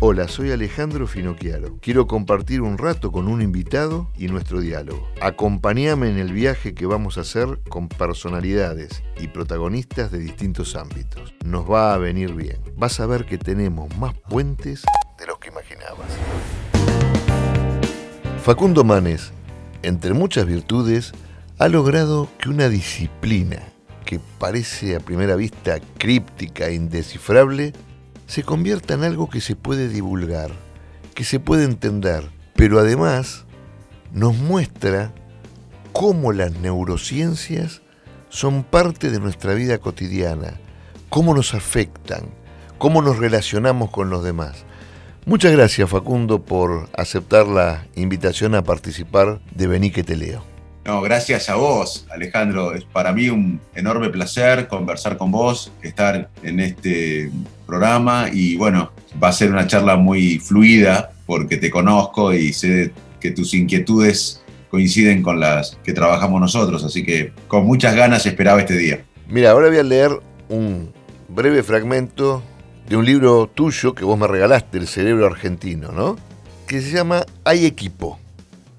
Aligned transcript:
Hola, 0.00 0.28
soy 0.28 0.52
Alejandro 0.52 1.08
Finocchiaro. 1.08 1.76
Quiero 1.80 2.06
compartir 2.06 2.60
un 2.60 2.78
rato 2.78 3.10
con 3.10 3.26
un 3.26 3.42
invitado 3.42 4.08
y 4.16 4.28
nuestro 4.28 4.60
diálogo. 4.60 5.08
Acompáñame 5.20 6.08
en 6.08 6.18
el 6.18 6.32
viaje 6.32 6.72
que 6.72 6.86
vamos 6.86 7.18
a 7.18 7.22
hacer 7.22 7.58
con 7.68 7.88
personalidades 7.88 9.02
y 9.20 9.26
protagonistas 9.26 10.12
de 10.12 10.20
distintos 10.20 10.76
ámbitos. 10.76 11.34
Nos 11.44 11.68
va 11.68 11.94
a 11.94 11.98
venir 11.98 12.32
bien. 12.32 12.58
Vas 12.76 13.00
a 13.00 13.06
ver 13.06 13.26
que 13.26 13.38
tenemos 13.38 13.92
más 13.96 14.14
puentes 14.14 14.84
de 15.18 15.26
los 15.26 15.40
que 15.40 15.48
imaginabas. 15.48 16.06
Facundo 18.44 18.84
Manes, 18.84 19.32
entre 19.82 20.12
muchas 20.14 20.46
virtudes, 20.46 21.10
ha 21.58 21.66
logrado 21.66 22.28
que 22.38 22.50
una 22.50 22.68
disciplina 22.68 23.64
que 24.04 24.20
parece 24.38 24.94
a 24.94 25.00
primera 25.00 25.34
vista 25.34 25.80
críptica 25.98 26.68
e 26.68 26.74
indescifrable 26.74 27.72
se 28.28 28.42
convierta 28.44 28.94
en 28.94 29.04
algo 29.04 29.28
que 29.28 29.40
se 29.40 29.56
puede 29.56 29.88
divulgar, 29.88 30.50
que 31.14 31.24
se 31.24 31.40
puede 31.40 31.64
entender, 31.64 32.28
pero 32.54 32.78
además 32.78 33.46
nos 34.12 34.36
muestra 34.36 35.12
cómo 35.92 36.32
las 36.32 36.52
neurociencias 36.52 37.80
son 38.28 38.64
parte 38.64 39.10
de 39.10 39.18
nuestra 39.18 39.54
vida 39.54 39.78
cotidiana, 39.78 40.60
cómo 41.08 41.34
nos 41.34 41.54
afectan, 41.54 42.28
cómo 42.76 43.00
nos 43.00 43.16
relacionamos 43.16 43.90
con 43.90 44.10
los 44.10 44.22
demás. 44.22 44.64
Muchas 45.24 45.52
gracias 45.52 45.88
Facundo 45.88 46.44
por 46.44 46.90
aceptar 46.92 47.46
la 47.46 47.86
invitación 47.94 48.54
a 48.54 48.62
participar 48.62 49.40
de 49.54 49.66
Vení 49.66 49.90
que 49.90 50.04
te 50.04 50.16
leo. 50.16 50.57
No, 50.84 51.02
gracias 51.02 51.48
a 51.48 51.56
vos, 51.56 52.06
Alejandro. 52.10 52.74
Es 52.74 52.84
para 52.84 53.12
mí 53.12 53.28
un 53.28 53.60
enorme 53.74 54.08
placer 54.08 54.68
conversar 54.68 55.16
con 55.16 55.30
vos, 55.30 55.72
estar 55.82 56.30
en 56.42 56.60
este 56.60 57.30
programa 57.66 58.28
y 58.32 58.56
bueno, 58.56 58.92
va 59.22 59.28
a 59.28 59.32
ser 59.32 59.50
una 59.50 59.66
charla 59.66 59.96
muy 59.96 60.38
fluida 60.38 61.10
porque 61.26 61.58
te 61.58 61.70
conozco 61.70 62.32
y 62.32 62.52
sé 62.54 62.92
que 63.20 63.30
tus 63.30 63.52
inquietudes 63.52 64.42
coinciden 64.70 65.22
con 65.22 65.40
las 65.40 65.76
que 65.84 65.92
trabajamos 65.92 66.40
nosotros, 66.40 66.84
así 66.84 67.04
que 67.04 67.32
con 67.46 67.66
muchas 67.66 67.94
ganas 67.94 68.24
esperaba 68.26 68.60
este 68.60 68.76
día. 68.76 69.04
Mira, 69.28 69.50
ahora 69.50 69.68
voy 69.68 69.78
a 69.78 69.82
leer 69.82 70.10
un 70.48 70.92
breve 71.28 71.62
fragmento 71.62 72.42
de 72.88 72.96
un 72.96 73.04
libro 73.04 73.50
tuyo 73.52 73.94
que 73.94 74.04
vos 74.04 74.18
me 74.18 74.26
regalaste, 74.26 74.78
El 74.78 74.88
cerebro 74.88 75.26
argentino, 75.26 75.92
¿no? 75.92 76.16
Que 76.66 76.80
se 76.80 76.90
llama 76.90 77.24
Hay 77.44 77.66
equipo. 77.66 78.18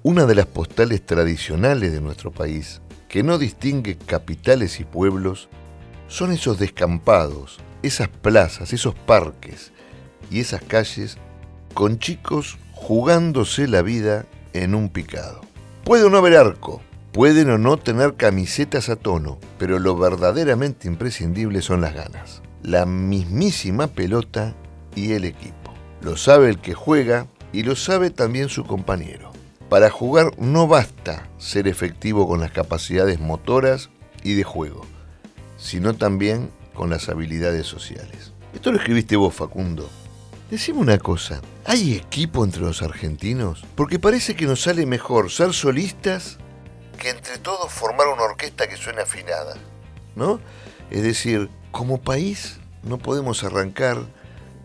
Una 0.02 0.24
de 0.24 0.34
las 0.34 0.46
postales 0.46 1.04
tradicionales 1.04 1.92
de 1.92 2.00
nuestro 2.00 2.30
país, 2.30 2.80
que 3.06 3.22
no 3.22 3.36
distingue 3.36 3.98
capitales 3.98 4.80
y 4.80 4.84
pueblos, 4.84 5.50
son 6.08 6.32
esos 6.32 6.58
descampados, 6.58 7.58
esas 7.82 8.08
plazas, 8.08 8.72
esos 8.72 8.94
parques 8.94 9.72
y 10.30 10.40
esas 10.40 10.62
calles 10.62 11.18
con 11.74 11.98
chicos 11.98 12.56
jugándose 12.72 13.68
la 13.68 13.82
vida 13.82 14.24
en 14.54 14.74
un 14.74 14.88
picado. 14.88 15.42
Puede 15.84 16.04
o 16.04 16.08
no 16.08 16.16
haber 16.16 16.38
arco, 16.38 16.80
pueden 17.12 17.50
o 17.50 17.58
no 17.58 17.76
tener 17.76 18.14
camisetas 18.14 18.88
a 18.88 18.96
tono, 18.96 19.38
pero 19.58 19.78
lo 19.78 19.98
verdaderamente 19.98 20.88
imprescindible 20.88 21.60
son 21.60 21.82
las 21.82 21.92
ganas. 21.92 22.40
La 22.62 22.86
mismísima 22.86 23.86
pelota 23.86 24.54
y 24.94 25.12
el 25.12 25.26
equipo. 25.26 25.74
Lo 26.00 26.16
sabe 26.16 26.48
el 26.48 26.58
que 26.58 26.72
juega 26.72 27.26
y 27.52 27.64
lo 27.64 27.76
sabe 27.76 28.08
también 28.08 28.48
su 28.48 28.64
compañero. 28.64 29.29
Para 29.70 29.88
jugar 29.88 30.32
no 30.36 30.66
basta 30.66 31.28
ser 31.38 31.68
efectivo 31.68 32.26
con 32.26 32.40
las 32.40 32.50
capacidades 32.50 33.20
motoras 33.20 33.88
y 34.24 34.34
de 34.34 34.42
juego, 34.42 34.84
sino 35.56 35.94
también 35.94 36.50
con 36.74 36.90
las 36.90 37.08
habilidades 37.08 37.68
sociales. 37.68 38.32
Esto 38.52 38.72
lo 38.72 38.78
escribiste 38.78 39.14
vos, 39.14 39.32
Facundo. 39.32 39.88
Decime 40.50 40.80
una 40.80 40.98
cosa, 40.98 41.40
¿hay 41.64 41.94
equipo 41.94 42.44
entre 42.44 42.62
los 42.62 42.82
argentinos? 42.82 43.64
Porque 43.76 44.00
parece 44.00 44.34
que 44.34 44.46
nos 44.46 44.60
sale 44.60 44.86
mejor 44.86 45.30
ser 45.30 45.52
solistas 45.52 46.38
que 46.98 47.10
entre 47.10 47.38
todos 47.38 47.72
formar 47.72 48.08
una 48.08 48.24
orquesta 48.24 48.68
que 48.68 48.76
suene 48.76 49.02
afinada, 49.02 49.54
¿no? 50.16 50.40
Es 50.90 51.04
decir, 51.04 51.48
como 51.70 52.00
país 52.00 52.58
no 52.82 52.98
podemos 52.98 53.44
arrancar, 53.44 53.98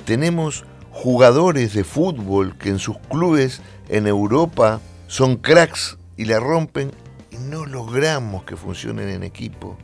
tenemos 0.03 0.65
jugadores 0.89 1.75
de 1.75 1.83
fútbol 1.83 2.57
que 2.57 2.69
en 2.69 2.79
sus 2.79 2.97
clubes 3.07 3.61
en 3.87 4.07
Europa 4.07 4.81
son 5.07 5.37
cracks 5.37 5.97
y 6.17 6.25
la 6.25 6.39
rompen 6.39 6.91
y 7.31 7.37
no 7.37 7.65
logramos 7.65 8.43
que 8.43 8.55
funcionen 8.55 9.09
en 9.09 9.23
equipo. 9.23 9.77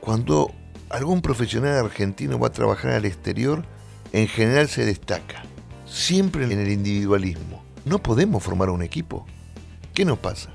Cuando 0.00 0.52
algún 0.90 1.22
profesional 1.22 1.84
argentino 1.84 2.38
va 2.38 2.48
a 2.48 2.52
trabajar 2.52 2.92
al 2.92 3.04
exterior, 3.04 3.64
en 4.12 4.28
general 4.28 4.68
se 4.68 4.84
destaca, 4.84 5.44
siempre 5.86 6.44
en 6.44 6.60
el 6.60 6.70
individualismo. 6.70 7.62
No 7.84 8.02
podemos 8.02 8.42
formar 8.42 8.70
un 8.70 8.82
equipo. 8.82 9.26
¿Qué 9.94 10.04
nos 10.04 10.18
pasa? 10.18 10.50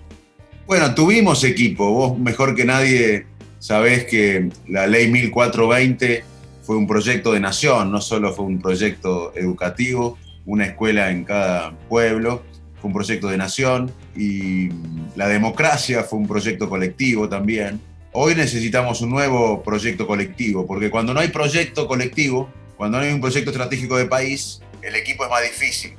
Bueno, 0.66 0.94
tuvimos 0.94 1.44
equipo. 1.44 1.92
Vos 1.92 2.20
mejor 2.20 2.56
que 2.56 2.66
nadie 2.66 3.26
sabés 3.60 4.06
que 4.06 4.50
la 4.68 4.88
ley 4.88 5.10
1420 5.10 6.24
fue 6.62 6.76
un 6.76 6.88
proyecto 6.88 7.32
de 7.32 7.40
nación, 7.40 7.92
no 7.92 8.02
solo 8.02 8.34
fue 8.34 8.46
un 8.46 8.62
proyecto 8.62 9.34
educativo, 9.36 10.18
una 10.46 10.66
escuela 10.66 11.12
en 11.12 11.24
cada 11.24 11.72
pueblo, 11.90 12.44
fue 12.80 12.90
un 12.90 12.94
proyecto 12.94 13.28
de 13.28 13.38
nación 13.38 13.92
y 14.16 14.70
la 15.16 15.28
democracia 15.28 16.04
fue 16.04 16.20
un 16.20 16.28
proyecto 16.28 16.70
colectivo 16.70 17.28
también. 17.28 17.82
Hoy 18.12 18.36
necesitamos 18.36 19.02
un 19.02 19.10
nuevo 19.10 19.64
proyecto 19.64 20.08
colectivo, 20.08 20.66
porque 20.66 20.90
cuando 20.90 21.14
no 21.14 21.20
hay 21.20 21.30
proyecto 21.30 21.88
colectivo, 21.88 22.50
cuando 22.78 23.00
no 23.00 23.04
hay 23.04 23.12
un 23.12 23.22
proyecto 23.22 23.52
estratégico 23.52 23.98
de 23.98 24.06
país, 24.06 24.62
el 24.82 24.96
equipo 24.96 25.24
es 25.24 25.30
más 25.30 25.44
difícil. 25.44 25.94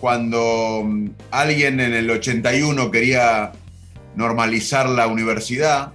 Cuando 0.00 0.82
mm, 0.84 1.08
alguien 1.30 1.80
en 1.80 1.94
el 1.94 2.10
81 2.10 2.90
quería 2.90 3.52
normalizar 4.16 4.88
la 4.88 5.06
universidad 5.06 5.92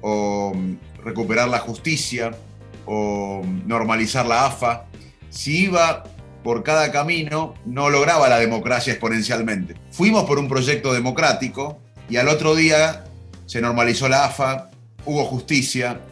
o 0.00 0.52
mm, 0.54 1.04
recuperar 1.04 1.48
la 1.48 1.58
justicia 1.58 2.32
o 2.86 3.42
mm, 3.44 3.68
normalizar 3.68 4.26
la 4.26 4.46
AFA, 4.46 4.86
si 5.30 5.64
iba 5.64 6.04
por 6.46 6.62
cada 6.62 6.92
camino 6.92 7.54
no 7.64 7.90
lograba 7.90 8.28
la 8.28 8.38
democracia 8.38 8.92
exponencialmente. 8.92 9.74
Fuimos 9.90 10.26
por 10.26 10.38
un 10.38 10.46
proyecto 10.46 10.94
democrático 10.94 11.80
y 12.08 12.18
al 12.18 12.28
otro 12.28 12.54
día 12.54 13.02
se 13.46 13.60
normalizó 13.60 14.08
la 14.08 14.26
AFA, 14.26 14.70
hubo 15.04 15.24
justicia, 15.24 16.02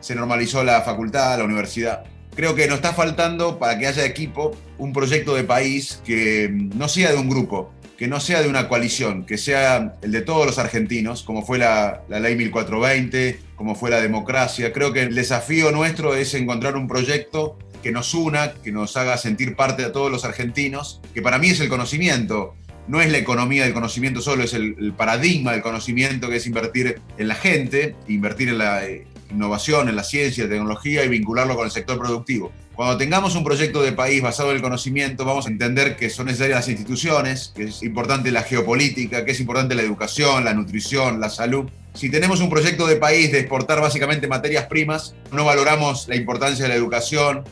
se 0.00 0.16
normalizó 0.16 0.64
la 0.64 0.82
facultad, 0.82 1.38
la 1.38 1.44
universidad. 1.44 2.02
Creo 2.34 2.56
que 2.56 2.66
nos 2.66 2.78
está 2.78 2.92
faltando 2.92 3.60
para 3.60 3.78
que 3.78 3.86
haya 3.86 4.04
equipo 4.04 4.50
un 4.78 4.92
proyecto 4.92 5.36
de 5.36 5.44
país 5.44 6.02
que 6.04 6.48
no 6.50 6.88
sea 6.88 7.12
de 7.12 7.18
un 7.18 7.28
grupo, 7.28 7.72
que 7.96 8.08
no 8.08 8.18
sea 8.18 8.42
de 8.42 8.48
una 8.48 8.68
coalición, 8.68 9.24
que 9.24 9.38
sea 9.38 9.94
el 10.02 10.10
de 10.10 10.22
todos 10.22 10.44
los 10.44 10.58
argentinos, 10.58 11.22
como 11.22 11.46
fue 11.46 11.58
la, 11.58 12.02
la, 12.08 12.18
ley 12.18 12.34
1420, 12.34 13.38
como 13.54 13.76
fue 13.76 13.90
la 13.90 14.00
democracia. 14.00 14.72
Creo 14.72 14.92
que 14.92 15.02
el 15.02 15.14
desafío 15.14 15.70
nuestro 15.70 16.16
es 16.16 16.34
encontrar 16.34 16.74
un 16.76 16.88
proyecto 16.88 17.56
que 17.84 17.92
nos 17.92 18.14
una, 18.14 18.54
que 18.54 18.72
nos 18.72 18.96
haga 18.96 19.18
sentir 19.18 19.56
parte 19.56 19.84
a 19.84 19.92
todos 19.92 20.10
los 20.10 20.24
argentinos, 20.24 21.02
que 21.12 21.20
para 21.20 21.38
mí 21.38 21.48
es 21.48 21.60
el 21.60 21.68
conocimiento. 21.68 22.54
No 22.88 23.02
es 23.02 23.12
la 23.12 23.18
economía 23.18 23.64
del 23.64 23.74
conocimiento 23.74 24.22
solo, 24.22 24.42
es 24.42 24.54
el, 24.54 24.94
paradigma 24.96 25.52
del 25.52 25.60
conocimiento 25.60 26.30
que 26.30 26.36
es 26.36 26.46
invertir 26.46 27.02
en 27.18 27.28
la 27.28 27.34
gente, 27.34 27.94
invertir 28.08 28.48
en 28.48 28.56
la 28.56 28.86
eh, 28.86 29.06
innovación, 29.30 29.90
en 29.90 29.96
la 29.96 30.02
ciencia, 30.02 30.48
tecnología 30.48 31.04
y 31.04 31.08
vincularlo 31.08 31.56
con 31.56 31.66
el 31.66 31.70
sector 31.70 31.98
productivo. 31.98 32.52
Cuando 32.74 32.96
tengamos 32.96 33.36
un 33.36 33.44
proyecto 33.44 33.82
de 33.82 33.92
país 33.92 34.22
basado 34.22 34.48
en 34.50 34.56
el 34.56 34.62
conocimiento, 34.62 35.26
vamos 35.26 35.46
a 35.46 35.50
entender 35.50 35.96
que 35.96 36.08
son 36.08 36.26
necesarias 36.26 36.60
las 36.60 36.68
instituciones, 36.68 37.52
que 37.54 37.64
es 37.64 37.82
importante 37.82 38.32
la 38.32 38.44
geopolítica, 38.44 39.26
que 39.26 39.32
es 39.32 39.40
importante 39.40 39.74
la 39.74 39.82
educación, 39.82 40.46
la 40.46 40.54
nutrición, 40.54 41.20
la 41.20 41.28
salud. 41.28 41.70
Si 41.92 42.08
tenemos 42.08 42.40
un 42.40 42.48
proyecto 42.48 42.86
de 42.86 42.96
país 42.96 43.30
de 43.30 43.40
exportar 43.40 43.82
básicamente 43.82 44.26
materias 44.26 44.66
primas, 44.68 45.14
no 45.32 45.44
valoramos 45.44 46.08
la 46.08 46.16
importancia 46.16 46.64
de 46.64 46.70
la 46.70 46.74
educación, 46.76 47.44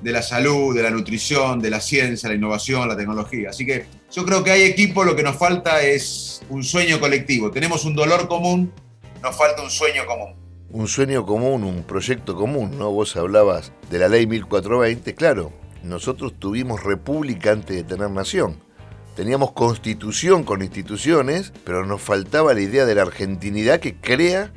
de 0.00 0.12
la 0.12 0.22
salud, 0.22 0.74
de 0.74 0.82
la 0.82 0.90
nutrición, 0.90 1.60
de 1.60 1.70
la 1.70 1.80
ciencia, 1.80 2.28
la 2.28 2.34
innovación, 2.34 2.88
la 2.88 2.96
tecnología. 2.96 3.50
Así 3.50 3.66
que 3.66 3.86
yo 4.12 4.24
creo 4.24 4.44
que 4.44 4.50
hay 4.50 4.62
equipo, 4.62 5.04
lo 5.04 5.16
que 5.16 5.22
nos 5.22 5.36
falta 5.36 5.82
es 5.82 6.42
un 6.48 6.62
sueño 6.64 7.00
colectivo. 7.00 7.50
Tenemos 7.50 7.84
un 7.84 7.94
dolor 7.94 8.28
común, 8.28 8.72
nos 9.22 9.36
falta 9.36 9.62
un 9.62 9.70
sueño 9.70 10.06
común. 10.06 10.34
Un 10.70 10.86
sueño 10.86 11.24
común, 11.24 11.64
un 11.64 11.82
proyecto 11.82 12.36
común, 12.36 12.78
¿no? 12.78 12.90
Vos 12.90 13.16
hablabas 13.16 13.72
de 13.90 13.98
la 13.98 14.08
ley 14.08 14.26
1420, 14.26 15.14
claro, 15.14 15.52
nosotros 15.82 16.34
tuvimos 16.38 16.84
república 16.84 17.52
antes 17.52 17.76
de 17.76 17.84
tener 17.84 18.10
nación. 18.10 18.60
Teníamos 19.16 19.52
constitución 19.52 20.44
con 20.44 20.62
instituciones, 20.62 21.52
pero 21.64 21.84
nos 21.84 22.00
faltaba 22.00 22.54
la 22.54 22.60
idea 22.60 22.86
de 22.86 22.94
la 22.94 23.02
argentinidad 23.02 23.80
que 23.80 23.96
crea 23.96 24.52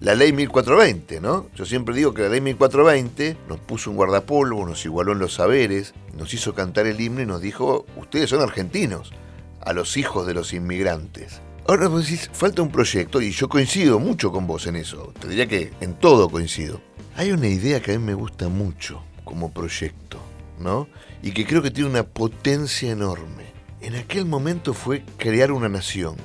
la 0.00 0.14
ley 0.14 0.32
1420, 0.32 1.20
¿no? 1.20 1.46
Yo 1.54 1.66
siempre 1.66 1.94
digo 1.94 2.14
que 2.14 2.22
la 2.22 2.30
ley 2.30 2.40
1420 2.40 3.36
nos 3.48 3.60
puso 3.60 3.90
un 3.90 3.96
guardapolvo, 3.96 4.66
nos 4.66 4.84
igualó 4.86 5.12
en 5.12 5.18
los 5.18 5.34
saberes, 5.34 5.92
nos 6.16 6.32
hizo 6.32 6.54
cantar 6.54 6.86
el 6.86 7.00
himno 7.00 7.20
y 7.20 7.26
nos 7.26 7.42
dijo, 7.42 7.84
ustedes 7.96 8.30
son 8.30 8.40
argentinos, 8.40 9.12
a 9.60 9.74
los 9.74 9.98
hijos 9.98 10.26
de 10.26 10.32
los 10.32 10.54
inmigrantes. 10.54 11.42
Ahora 11.68 11.88
vos 11.88 12.06
decís, 12.06 12.30
falta 12.32 12.62
un 12.62 12.70
proyecto 12.70 13.20
y 13.20 13.30
yo 13.30 13.50
coincido 13.50 13.98
mucho 13.98 14.32
con 14.32 14.46
vos 14.46 14.66
en 14.66 14.76
eso, 14.76 15.12
te 15.20 15.28
diría 15.28 15.46
que 15.46 15.70
en 15.82 15.92
todo 15.92 16.30
coincido. 16.30 16.80
Hay 17.16 17.32
una 17.32 17.48
idea 17.48 17.80
que 17.80 17.92
a 17.92 17.98
mí 17.98 18.04
me 18.04 18.14
gusta 18.14 18.48
mucho 18.48 19.02
como 19.24 19.52
proyecto, 19.52 20.18
¿no? 20.58 20.88
Y 21.22 21.32
que 21.32 21.44
creo 21.44 21.60
que 21.60 21.70
tiene 21.70 21.90
una 21.90 22.04
potencia 22.04 22.90
enorme. 22.90 23.44
En 23.82 23.96
aquel 23.96 24.24
momento 24.24 24.72
fue 24.72 25.04
crear 25.18 25.52
una 25.52 25.68
nación. 25.68 26.16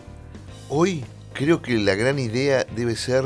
Hoy 0.70 1.04
creo 1.34 1.62
que 1.62 1.78
la 1.78 1.96
gran 1.96 2.20
idea 2.20 2.66
debe 2.76 2.96
ser 2.96 3.26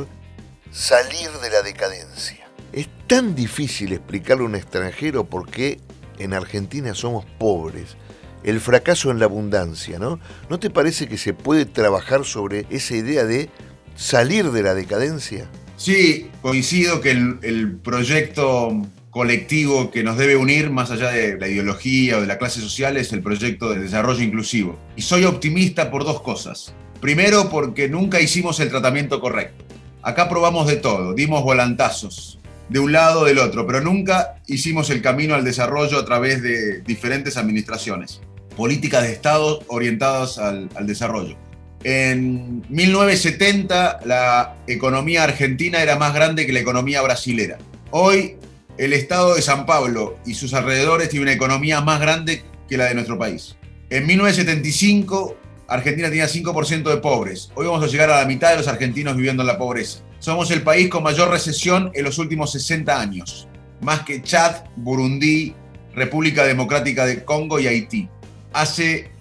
salir 0.72 1.30
de 1.42 1.50
la 1.50 1.62
decadencia. 1.62 2.50
Es 2.74 2.88
tan 3.08 3.36
difícil 3.36 3.94
explicarle 3.94 4.44
a 4.44 4.48
un 4.48 4.56
extranjero 4.56 5.26
por 5.26 5.50
qué 5.50 5.80
en 6.20 6.34
Argentina 6.34 6.94
somos 6.94 7.26
pobres, 7.38 7.98
el 8.44 8.60
fracaso 8.60 9.12
en 9.12 9.20
la 9.20 9.26
abundancia, 9.26 10.00
¿no? 10.00 10.20
¿No 10.50 10.60
te 10.60 10.70
parece 10.70 11.08
que 11.08 11.18
se 11.18 11.34
puede 11.34 11.66
trabajar 11.66 12.26
sobre 12.26 12.66
esa 12.70 12.96
idea 12.96 13.26
de 13.26 13.50
salir 13.96 14.52
de 14.52 14.64
la 14.64 14.74
decadencia? 14.74 15.50
Sí, 15.76 16.30
coincido 16.42 17.02
que 17.02 17.12
el, 17.12 17.78
proyecto 17.78 18.82
colectivo 19.10 19.92
que 19.92 20.04
nos 20.04 20.18
debe 20.18 20.36
unir, 20.36 20.70
más 20.70 20.92
allá 20.92 21.10
de 21.10 21.38
la 21.38 21.48
ideología 21.48 22.18
o 22.18 22.22
de 22.22 22.28
la 22.28 22.38
clase 22.38 22.62
social, 22.62 22.98
es 22.98 23.12
el 23.12 23.22
proyecto 23.22 23.70
de 23.70 23.80
desarrollo 23.80 24.22
inclusivo. 24.22 24.78
Y 24.96 25.02
soy 25.02 25.24
optimista 25.24 25.90
por 25.90 26.04
dos 26.04 26.22
cosas. 26.22 26.74
Primero, 27.02 27.50
porque 27.50 27.88
nunca 27.88 28.20
hicimos 28.20 28.60
el 28.60 28.70
tratamiento 28.70 29.20
correcto. 29.20 29.69
Acá 30.02 30.30
probamos 30.30 30.68
de 30.68 30.78
todo, 30.78 31.14
dimos 31.14 31.44
volantazos, 31.44 32.40
de 32.70 32.80
un 32.80 32.92
lado 32.92 33.26
del 33.26 33.40
otro, 33.40 33.68
pero 33.68 33.82
nunca 33.82 34.36
hicimos 34.48 34.90
el 34.90 35.02
camino 35.02 35.36
al 35.36 35.44
desarrollo 35.44 36.00
a 36.00 36.06
través 36.06 36.42
de 36.42 36.82
diferentes 36.82 37.36
administraciones, 37.36 38.22
políticas 38.56 39.04
de 39.04 39.12
Estado 39.12 39.62
orientadas 39.68 40.38
al, 40.38 40.70
al 40.76 40.88
desarrollo. 40.88 41.36
En 41.84 42.64
1970 42.70 44.02
la 44.06 44.56
economía 44.68 45.24
argentina 45.24 45.82
era 45.82 45.98
más 45.98 46.14
grande 46.14 46.46
que 46.46 46.54
la 46.54 46.60
economía 46.60 47.02
brasilera. 47.02 47.58
Hoy 47.92 48.36
el 48.78 48.94
estado 48.94 49.36
de 49.36 49.42
San 49.42 49.66
Pablo 49.66 50.18
y 50.26 50.36
sus 50.36 50.54
alrededores 50.54 51.10
tiene 51.10 51.24
una 51.24 51.34
economía 51.34 51.82
más 51.82 52.00
grande 52.00 52.44
que 52.68 52.78
la 52.78 52.86
de 52.86 52.96
nuestro 52.96 53.18
país. 53.18 53.58
En 53.90 54.06
1975 54.06 55.36
Argentina 55.70 56.10
tenía 56.10 56.28
5% 56.28 56.90
de 56.90 56.98
pobres. 56.98 57.52
Hoy 57.56 57.68
vamos 57.68 57.84
a 57.84 57.88
llegar 57.88 58.10
a 58.10 58.20
la 58.20 58.26
mitad 58.26 58.52
de 58.52 58.58
los 58.58 58.68
argentinos 58.68 59.16
viviendo 59.16 59.44
en 59.44 59.48
la 59.48 59.58
pobreza. 59.58 60.00
Somos 60.20 60.52
el 60.52 60.64
país 60.64 60.90
con 60.90 61.04
mayor 61.04 61.30
recesión 61.30 61.92
en 61.94 62.04
los 62.04 62.18
últimos 62.18 62.52
60 62.52 63.00
años, 63.00 63.48
más 63.82 64.02
que 64.02 64.22
Chad, 64.22 64.64
Burundí, 64.76 65.54
República 65.94 66.44
Democrática 66.44 67.06
de 67.06 67.24
Congo 67.24 67.60
y 67.60 67.68
Haití. 67.68 68.10
Hace 68.52 69.12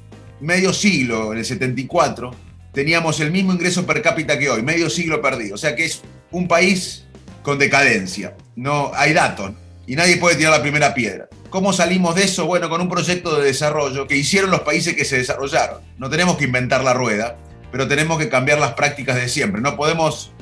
medio 0.41 0.73
siglo, 0.73 1.33
en 1.33 1.39
el 1.39 1.45
74, 1.45 2.35
teníamos 2.73 3.21
el 3.21 3.31
mismo 3.31 3.53
ingreso 3.53 3.87
per 3.87 4.03
cápita 4.03 4.39
que 4.39 4.49
hoy, 4.49 4.63
medio 4.63 4.89
siglo 4.91 5.21
perdido. 5.21 5.55
O 5.55 5.59
sea 5.59 5.77
que 5.77 5.85
es 5.85 6.03
un 6.31 6.49
país 6.49 7.05
con 7.43 7.59
decadencia. 7.59 8.37
No 8.57 8.91
hay 8.95 9.13
datos 9.13 9.53
y 9.87 9.97
nadie 9.97 10.17
puede 10.17 10.37
tirar 10.37 10.53
la 10.53 10.63
primera 10.63 10.95
piedra. 10.95 11.29
¿Cómo 11.51 11.73
salimos 11.73 12.15
de 12.15 12.25
eso? 12.25 12.45
Bueno, 12.45 12.69
con 12.69 12.83
un 12.83 12.91
proyecto 12.91 13.39
de 13.39 13.47
desarrollo 13.47 14.07
que 14.07 14.17
hicieron 14.17 14.51
los 14.51 14.61
países 14.61 14.95
que 14.95 15.07
se 15.07 15.17
desarrollaron. 15.17 15.79
No 15.97 16.11
tenemos 16.11 16.37
que 16.37 16.45
inventar 16.45 16.85
la 16.85 16.93
rueda, 16.93 17.39
pero 17.73 17.89
tenemos 17.89 18.19
que 18.19 18.29
cambiar 18.29 18.59
las 18.59 18.75
prácticas 18.75 19.17
de 19.17 19.29
siempre. 19.29 19.63
No 19.63 19.75
podemos 19.75 20.33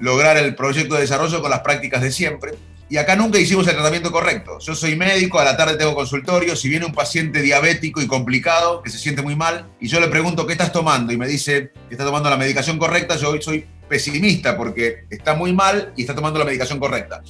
lograr 0.00 0.36
el 0.36 0.54
proyecto 0.54 0.96
de 0.96 1.02
desarrollo 1.02 1.40
con 1.40 1.50
las 1.50 1.60
prácticas 1.60 2.02
de 2.02 2.12
siempre. 2.12 2.52
Y 2.90 2.98
acá 2.98 3.16
nunca 3.16 3.38
hicimos 3.38 3.66
el 3.68 3.74
tratamiento 3.74 4.12
correcto. 4.12 4.58
Yo 4.58 4.74
soy 4.74 4.96
médico, 4.96 5.38
a 5.38 5.44
la 5.44 5.56
tarde 5.56 5.76
tengo 5.76 5.94
consultorio. 5.94 6.54
Si 6.54 6.68
viene 6.68 6.84
un 6.84 6.92
paciente 6.92 7.40
diabético 7.40 8.02
y 8.02 8.06
complicado, 8.06 8.82
que 8.82 8.90
se 8.90 8.98
siente 8.98 9.22
muy 9.22 9.36
mal, 9.36 9.66
y 9.80 9.88
yo 9.88 9.98
le 9.98 10.08
pregunto 10.08 10.46
qué 10.46 10.52
estás 10.52 10.72
tomando, 10.72 11.10
y 11.10 11.16
me 11.16 11.26
dice 11.26 11.72
está 11.88 12.04
tomando 12.04 12.28
la 12.28 12.36
medicación 12.36 12.78
correcta, 12.78 13.16
yo 13.16 13.30
hoy 13.30 13.40
soy 13.40 13.64
pesimista 13.88 14.56
porque 14.56 15.04
está 15.08 15.34
muy 15.34 15.52
mal 15.52 15.92
y 15.96 16.02
está 16.02 16.14
tomando 16.14 16.38
la 16.38 16.44
medicación 16.44 16.78
correcta. 16.78 17.22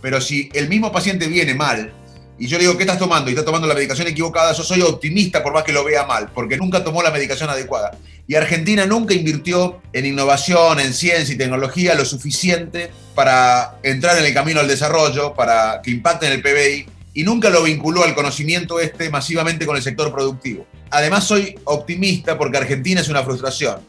Pero 0.00 0.20
si 0.20 0.48
el 0.54 0.68
mismo 0.68 0.92
paciente 0.92 1.26
viene 1.26 1.54
mal 1.54 1.92
y 2.38 2.46
yo 2.46 2.56
le 2.56 2.64
digo, 2.64 2.76
¿qué 2.76 2.84
estás 2.84 2.98
tomando? 2.98 3.30
Y 3.30 3.34
está 3.34 3.44
tomando 3.44 3.66
la 3.66 3.74
medicación 3.74 4.06
equivocada, 4.06 4.52
yo 4.52 4.62
soy 4.62 4.80
optimista 4.82 5.42
por 5.42 5.52
más 5.52 5.64
que 5.64 5.72
lo 5.72 5.82
vea 5.82 6.06
mal, 6.06 6.30
porque 6.32 6.56
nunca 6.56 6.84
tomó 6.84 7.02
la 7.02 7.10
medicación 7.10 7.50
adecuada. 7.50 7.98
Y 8.28 8.36
Argentina 8.36 8.86
nunca 8.86 9.12
invirtió 9.12 9.80
en 9.92 10.06
innovación, 10.06 10.78
en 10.78 10.94
ciencia 10.94 11.34
y 11.34 11.38
tecnología 11.38 11.94
lo 11.94 12.04
suficiente 12.04 12.90
para 13.16 13.78
entrar 13.82 14.16
en 14.18 14.24
el 14.24 14.34
camino 14.34 14.60
al 14.60 14.68
desarrollo, 14.68 15.34
para 15.34 15.80
que 15.82 15.90
impacte 15.90 16.26
en 16.26 16.32
el 16.32 16.42
PBI, 16.42 16.86
y 17.14 17.24
nunca 17.24 17.50
lo 17.50 17.64
vinculó 17.64 18.04
al 18.04 18.14
conocimiento 18.14 18.78
este 18.78 19.10
masivamente 19.10 19.66
con 19.66 19.76
el 19.76 19.82
sector 19.82 20.12
productivo. 20.12 20.64
Además, 20.90 21.24
soy 21.24 21.58
optimista 21.64 22.38
porque 22.38 22.58
Argentina 22.58 23.00
es 23.00 23.08
una 23.08 23.24
frustración. 23.24 23.80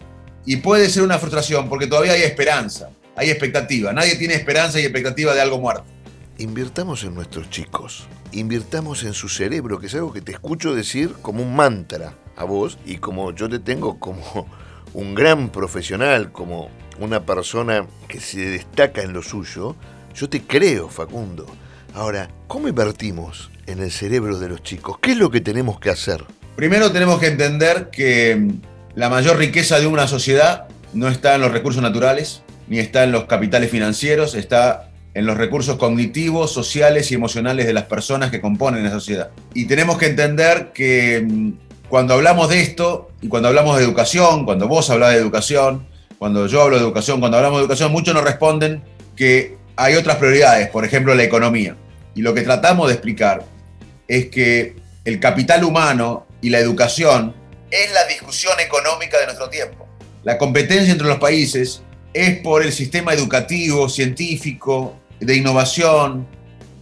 Y 0.46 0.56
puede 0.56 0.90
ser 0.90 1.04
una 1.04 1.19
frustración 1.19 1.69
porque 1.69 1.86
todavía 1.86 2.13
hay 2.13 2.24
esperanza, 2.24 2.90
hay 3.16 3.30
expectativa. 3.30 3.94
Nadie 3.94 4.16
tiene 4.16 4.34
esperanza 4.34 4.80
y 4.80 4.84
expectativa 4.84 5.36
de 5.36 5.42
algo 5.42 5.60
muerto 5.60 5.86
invirtamos 6.39 7.03
en 7.03 7.13
nuestros 7.13 7.50
chicos, 7.50 8.07
invirtamos 8.31 9.03
en 9.03 9.13
su 9.13 9.27
cerebro, 9.27 9.77
que 9.80 9.88
es 9.88 9.95
algo 9.95 10.13
que 10.13 10.21
te 10.21 10.31
escucho 10.31 10.74
decir 10.74 11.13
como 11.21 11.44
un 11.44 11.56
mantra 11.56 12.15
a 12.38 12.45
vos 12.45 12.80
y 12.86 12.95
como 12.95 13.31
yo 13.36 13.50
te 13.50 13.59
tengo 13.59 14.00
como 14.00 14.47
un 14.94 15.13
gran 15.13 15.50
profesional, 15.50 16.31
como 16.31 16.69
una 16.97 17.25
persona 17.25 17.86
que 18.07 18.19
se 18.19 18.39
destaca 18.50 19.01
en 19.01 19.13
lo 19.13 19.21
suyo, 19.21 19.75
yo 20.15 20.30
te 20.30 20.41
creo, 20.41 20.89
Facundo. 20.89 21.45
Ahora, 21.94 22.30
¿cómo 22.47 22.68
invertimos 22.68 23.51
en 23.68 23.80
el 23.80 23.91
cerebro 23.91 24.39
de 24.39 24.50
los 24.50 24.63
chicos? 24.63 24.97
¿Qué 25.00 25.12
es 25.12 25.18
lo 25.18 25.30
que 25.30 25.41
tenemos 25.41 25.80
que 25.80 25.89
hacer? 25.89 26.24
Primero 26.56 26.91
tenemos 26.91 27.19
que 27.19 27.27
entender 27.27 27.89
que 27.91 28.51
la 28.95 29.09
mayor 29.09 29.38
riqueza 29.38 29.80
de 29.80 29.88
una 29.88 30.07
sociedad 30.07 30.68
no 30.94 31.09
está 31.09 31.36
en 31.36 31.41
los 31.41 31.51
recursos 31.51 31.81
naturales, 31.81 32.44
ni 32.68 32.80
está 32.80 33.03
en 33.03 33.12
los 33.12 33.25
capitales 33.25 33.71
financieros, 33.71 34.36
está 34.36 34.88
en 35.13 35.25
los 35.25 35.38
recursos 35.38 35.77
cognitivos, 35.77 36.51
sociales 36.51 37.11
y 37.11 37.15
emocionales 37.15 37.65
de 37.65 37.73
las 37.73 37.85
personas 37.85 38.31
que 38.31 38.41
componen 38.41 38.83
la 38.83 38.91
sociedad. 38.91 39.31
Y 39.53 39.65
tenemos 39.65 39.97
que 39.97 40.07
entender 40.07 40.71
que 40.73 41.25
mm, 41.27 41.51
cuando 41.89 42.13
hablamos 42.13 42.50
de 42.50 42.61
esto 42.61 43.09
y 43.21 43.27
cuando 43.27 43.47
hablamos 43.47 43.77
de 43.77 43.83
educación, 43.83 44.45
cuando 44.45 44.67
vos 44.67 44.89
hablas 44.89 45.11
de 45.11 45.17
educación, 45.17 45.88
cuando 46.17 46.47
yo 46.47 46.61
hablo 46.61 46.77
de 46.77 46.83
educación, 46.83 47.19
cuando 47.19 47.38
hablamos 47.38 47.59
de 47.59 47.63
educación, 47.63 47.91
muchos 47.91 48.13
nos 48.13 48.23
responden 48.23 48.83
que 49.15 49.57
hay 49.75 49.95
otras 49.95 50.17
prioridades, 50.17 50.69
por 50.69 50.85
ejemplo 50.85 51.15
la 51.15 51.23
economía. 51.23 51.75
Y 52.13 52.21
lo 52.21 52.33
que 52.33 52.41
tratamos 52.41 52.88
de 52.88 52.94
explicar 52.94 53.44
es 54.07 54.27
que 54.27 54.75
el 55.05 55.19
capital 55.19 55.63
humano 55.63 56.27
y 56.41 56.50
la 56.50 56.59
educación 56.59 57.33
es 57.71 57.91
la 57.94 58.05
discusión 58.05 58.59
económica 58.59 59.19
de 59.19 59.25
nuestro 59.25 59.50
tiempo. 59.50 59.88
La 60.23 60.38
competencia 60.38 60.91
entre 60.91 61.07
los 61.07 61.17
países 61.17 61.81
es 62.13 62.39
por 62.39 62.63
el 62.63 62.71
sistema 62.71 63.13
educativo, 63.13 63.89
científico, 63.89 65.00
de 65.19 65.35
innovación. 65.35 66.27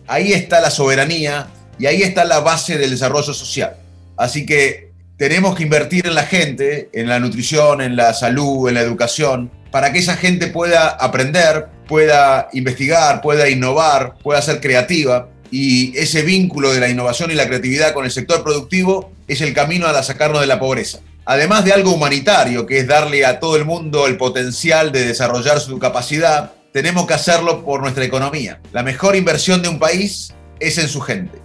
Ahí 0.07 0.33
está 0.33 0.62
la 0.62 0.71
soberanía 0.71 1.47
y 1.79 1.85
ahí 1.85 2.01
está 2.01 2.25
la 2.25 2.39
base 2.39 2.77
del 2.77 2.91
desarrollo 2.91 3.33
social. 3.33 3.75
Así 4.15 4.45
que 4.45 4.91
tenemos 5.18 5.56
que 5.56 5.63
invertir 5.63 6.07
en 6.07 6.16
la 6.16 6.23
gente, 6.23 6.90
en 6.94 7.07
la 7.07 7.19
nutrición, 7.19 7.81
en 7.81 7.95
la 7.95 8.13
salud, 8.13 8.69
en 8.69 8.75
la 8.75 8.81
educación, 8.81 9.52
para 9.71 9.92
que 9.92 9.99
esa 9.99 10.16
gente 10.16 10.47
pueda 10.47 10.87
aprender, 10.90 11.68
pueda 11.87 12.49
investigar, 12.54 13.21
pueda 13.21 13.49
innovar, 13.49 14.16
pueda 14.23 14.42
ser 14.42 14.61
creativa. 14.61 15.30
Y 15.49 15.97
ese 15.97 16.23
vínculo 16.23 16.73
de 16.73 16.80
la 16.80 16.90
innovación 16.90 17.31
y 17.31 17.35
la 17.35 17.47
creatividad 17.47 17.94
con 17.94 18.06
el 18.06 18.11
sector 18.11 18.44
productivo 18.44 19.11
es 19.28 19.42
el 19.42 19.54
camino 19.54 19.87
a 19.87 20.04
sacarnos 20.04 20.42
de 20.42 20.47
la 20.47 20.59
pobreza 20.59 20.99
además 21.28 21.66
de 21.66 21.74
algo 21.74 21.92
humanitario, 21.92 22.66
que 22.66 22.80
es 22.80 22.88
darle 22.88 23.26
a 23.26 23.40
todo 23.40 23.57
el 23.57 23.66
mundo 23.66 24.07
el 24.07 24.16
potencial 24.16 24.94
de 24.94 25.06
desarrollar 25.06 25.60
su 25.60 25.78
capacidad, 25.78 26.54
tenemos 26.72 27.06
que 27.06 27.16
hacerlo 27.16 27.66
por 27.66 27.81
nuestra 27.81 28.06
economía. 28.06 28.62
La 28.72 28.81
mejor 28.81 29.16
inversión 29.18 29.62
de 29.62 29.68
un 29.68 29.78
país 29.78 30.34
es 30.60 30.78
en 30.78 30.88
su 30.88 31.02
gente, 31.02 31.38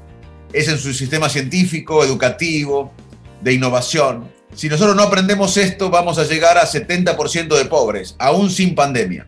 es 0.52 0.68
en 0.68 0.78
su 0.78 0.94
sistema 0.94 1.28
científico, 1.28 2.04
educativo, 2.04 2.92
de 3.40 3.54
innovación. 3.54 4.30
Si 4.54 4.68
nosotros 4.68 4.94
no 4.94 5.02
aprendemos 5.02 5.56
esto, 5.56 5.90
vamos 5.90 6.16
a 6.18 6.24
llegar 6.24 6.58
a 6.58 6.66
70% 6.66 7.56
de 7.56 7.64
pobres, 7.64 8.14
aún 8.20 8.50
sin 8.50 8.76
pandemia. 8.76 9.26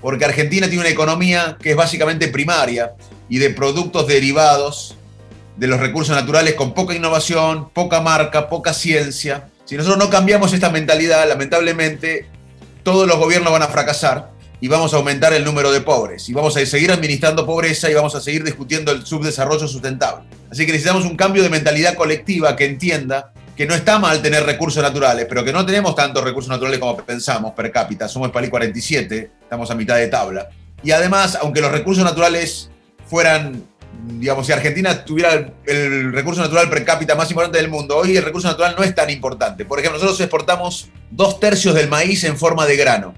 Porque 0.00 0.24
Argentina 0.24 0.68
tiene 0.68 0.80
una 0.80 0.90
economía 0.90 1.58
que 1.60 1.72
es 1.72 1.76
básicamente 1.76 2.28
primaria 2.28 2.94
y 3.28 3.38
de 3.38 3.50
productos 3.50 4.06
derivados 4.06 4.96
de 5.58 5.66
los 5.66 5.78
recursos 5.78 6.16
naturales 6.16 6.54
con 6.54 6.72
poca 6.72 6.94
innovación, 6.94 7.68
poca 7.74 8.00
marca, 8.00 8.48
poca 8.48 8.72
ciencia 8.72 9.51
si 9.72 9.78
nosotros 9.78 10.04
no 10.04 10.10
cambiamos 10.10 10.52
esta 10.52 10.68
mentalidad, 10.68 11.26
lamentablemente 11.26 12.26
todos 12.82 13.08
los 13.08 13.16
gobiernos 13.16 13.54
van 13.54 13.62
a 13.62 13.68
fracasar 13.68 14.30
y 14.60 14.68
vamos 14.68 14.92
a 14.92 14.98
aumentar 14.98 15.32
el 15.32 15.46
número 15.46 15.72
de 15.72 15.80
pobres 15.80 16.28
y 16.28 16.34
vamos 16.34 16.54
a 16.58 16.66
seguir 16.66 16.92
administrando 16.92 17.46
pobreza 17.46 17.90
y 17.90 17.94
vamos 17.94 18.14
a 18.14 18.20
seguir 18.20 18.44
discutiendo 18.44 18.92
el 18.92 19.06
subdesarrollo 19.06 19.66
sustentable. 19.66 20.24
Así 20.50 20.66
que 20.66 20.72
necesitamos 20.72 21.06
un 21.06 21.16
cambio 21.16 21.42
de 21.42 21.48
mentalidad 21.48 21.94
colectiva 21.94 22.54
que 22.54 22.66
entienda 22.66 23.32
que 23.56 23.64
no 23.64 23.74
está 23.74 23.98
mal 23.98 24.20
tener 24.20 24.44
recursos 24.44 24.82
naturales, 24.82 25.24
pero 25.26 25.42
que 25.42 25.54
no 25.54 25.64
tenemos 25.64 25.94
tantos 25.94 26.22
recursos 26.22 26.50
naturales 26.50 26.78
como 26.78 26.94
pensamos 26.98 27.54
per 27.54 27.72
cápita. 27.72 28.08
Somos 28.08 28.26
el 28.26 28.32
país 28.32 28.50
47, 28.50 29.30
estamos 29.44 29.70
a 29.70 29.74
mitad 29.74 29.96
de 29.96 30.08
tabla. 30.08 30.50
Y 30.82 30.90
además, 30.90 31.38
aunque 31.40 31.62
los 31.62 31.72
recursos 31.72 32.04
naturales 32.04 32.68
fueran 33.06 33.64
digamos, 34.04 34.46
si 34.46 34.52
Argentina 34.52 35.04
tuviera 35.04 35.52
el, 35.66 36.12
recurso 36.12 36.40
natural 36.40 36.68
per 36.68 36.84
cápita 36.84 37.14
más 37.14 37.30
importante 37.30 37.58
del 37.58 37.68
mundo, 37.68 37.96
hoy 37.96 38.16
el 38.16 38.24
recurso 38.24 38.48
natural 38.48 38.74
no 38.76 38.84
es 38.84 38.94
tan 38.94 39.10
importante. 39.10 39.64
Por 39.64 39.78
ejemplo, 39.78 39.98
nosotros 39.98 40.20
exportamos 40.20 40.88
dos 41.10 41.38
tercios 41.40 41.74
del 41.74 41.88
maíz 41.88 42.24
en 42.24 42.36
forma 42.36 42.66
de 42.66 42.76
grano. 42.76 43.14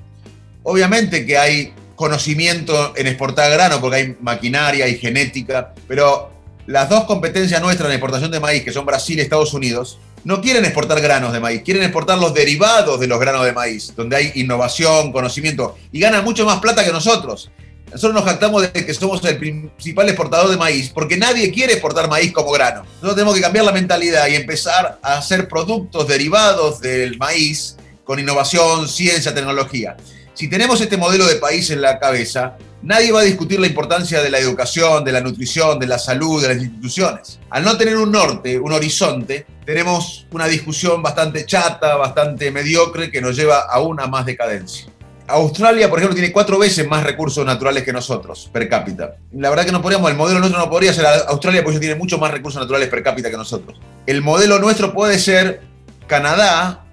Obviamente 0.62 1.26
que 1.26 1.38
hay 1.38 1.72
conocimiento 1.94 2.94
en 2.96 3.06
exportar 3.06 3.50
grano 3.50 3.80
porque 3.80 3.96
hay 3.96 4.16
maquinaria 4.20 4.88
y 4.88 4.98
genética, 4.98 5.72
pero 5.86 6.30
las 6.66 6.88
dos 6.88 7.04
competencias 7.04 7.60
nuestras 7.60 7.88
en 7.88 7.94
exportación 7.94 8.30
de 8.30 8.40
maíz, 8.40 8.64
que 8.64 8.72
son 8.72 8.86
Brasil 8.86 9.18
y 9.18 9.22
Estados 9.22 9.54
Unidos, 9.54 9.98
no 10.24 10.40
quieren 10.40 10.64
exportar 10.64 11.00
granos 11.00 11.32
de 11.32 11.40
maíz, 11.40 11.62
quieren 11.62 11.82
exportar 11.82 12.18
los 12.18 12.32
derivados 12.32 12.98
de 12.98 13.06
los 13.06 13.20
granos 13.20 13.44
de 13.44 13.52
maíz, 13.52 13.94
donde 13.94 14.16
hay 14.16 14.32
innovación, 14.36 15.12
conocimiento, 15.12 15.76
y 15.92 16.00
ganan 16.00 16.24
mucho 16.24 16.46
más 16.46 16.60
plata 16.60 16.84
que 16.84 16.92
nosotros. 16.92 17.50
Nosotros 17.94 18.14
nos 18.14 18.24
jactamos 18.24 18.62
de 18.62 18.84
que 18.84 18.92
somos 18.92 19.24
el 19.24 19.38
principal 19.38 20.08
exportador 20.08 20.50
de 20.50 20.56
maíz, 20.56 20.90
porque 20.92 21.16
nadie 21.16 21.52
quiere 21.52 21.74
exportar 21.74 22.10
maíz 22.10 22.32
como 22.32 22.50
grano. 22.50 22.82
Nosotros 22.94 23.14
tenemos 23.14 23.36
que 23.36 23.40
cambiar 23.40 23.64
la 23.64 23.70
mentalidad 23.70 24.26
y 24.26 24.34
empezar 24.34 24.98
a 25.00 25.18
hacer 25.18 25.46
productos 25.46 26.08
derivados 26.08 26.80
del 26.80 27.16
maíz 27.18 27.76
con 28.02 28.18
innovación, 28.18 28.88
ciencia, 28.88 29.32
tecnología. 29.32 29.96
Si 30.34 30.48
tenemos 30.50 30.80
este 30.80 30.96
modelo 30.96 31.24
de 31.24 31.36
país 31.36 31.70
en 31.70 31.80
la 31.80 32.00
cabeza, 32.00 32.56
nadie 32.82 33.12
va 33.12 33.20
a 33.20 33.22
discutir 33.24 33.60
la 33.60 33.68
importancia 33.68 34.20
de 34.20 34.28
la 34.28 34.40
educación, 34.40 35.04
de 35.04 35.12
la 35.12 35.20
nutrición, 35.20 35.78
de 35.78 35.86
la 35.86 36.00
salud, 36.00 36.42
de 36.42 36.48
las 36.48 36.56
instituciones. 36.64 37.38
Al 37.48 37.62
no 37.62 37.76
tener 37.78 37.96
un 37.96 38.10
norte, 38.10 38.58
un 38.58 38.72
horizonte, 38.72 39.46
tenemos 39.64 40.26
una 40.32 40.48
discusión 40.48 41.00
bastante 41.00 41.46
chata, 41.46 41.94
bastante 41.94 42.50
mediocre, 42.50 43.12
que 43.12 43.20
nos 43.20 43.36
lleva 43.36 43.60
a 43.60 43.78
una 43.78 44.08
más 44.08 44.26
decadencia. 44.26 44.86
Australia, 45.26 45.88
por 45.88 45.98
ejemplo, 45.98 46.14
tiene 46.14 46.32
cuatro 46.32 46.58
veces 46.58 46.86
más 46.86 47.02
recursos 47.02 47.44
naturales 47.46 47.82
que 47.82 47.92
nosotros, 47.92 48.50
per 48.52 48.68
cápita. 48.68 49.16
La 49.32 49.48
verdad 49.48 49.64
que 49.64 49.72
no 49.72 49.80
podríamos, 49.80 50.10
el 50.10 50.16
modelo 50.16 50.38
nuestro 50.40 50.60
no 50.60 50.68
podría 50.68 50.92
ser 50.92 51.06
Australia 51.28 51.64
porque 51.64 51.80
tiene 51.80 51.94
mucho 51.94 52.18
más 52.18 52.30
recursos 52.30 52.60
naturales 52.60 52.88
per 52.88 53.02
cápita 53.02 53.30
que 53.30 53.36
nosotros. 53.36 53.80
El 54.06 54.20
modelo 54.20 54.58
nuestro 54.58 54.92
puede 54.92 55.18
ser 55.18 55.62
Canadá, 56.06 56.84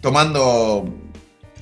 tomando 0.00 0.84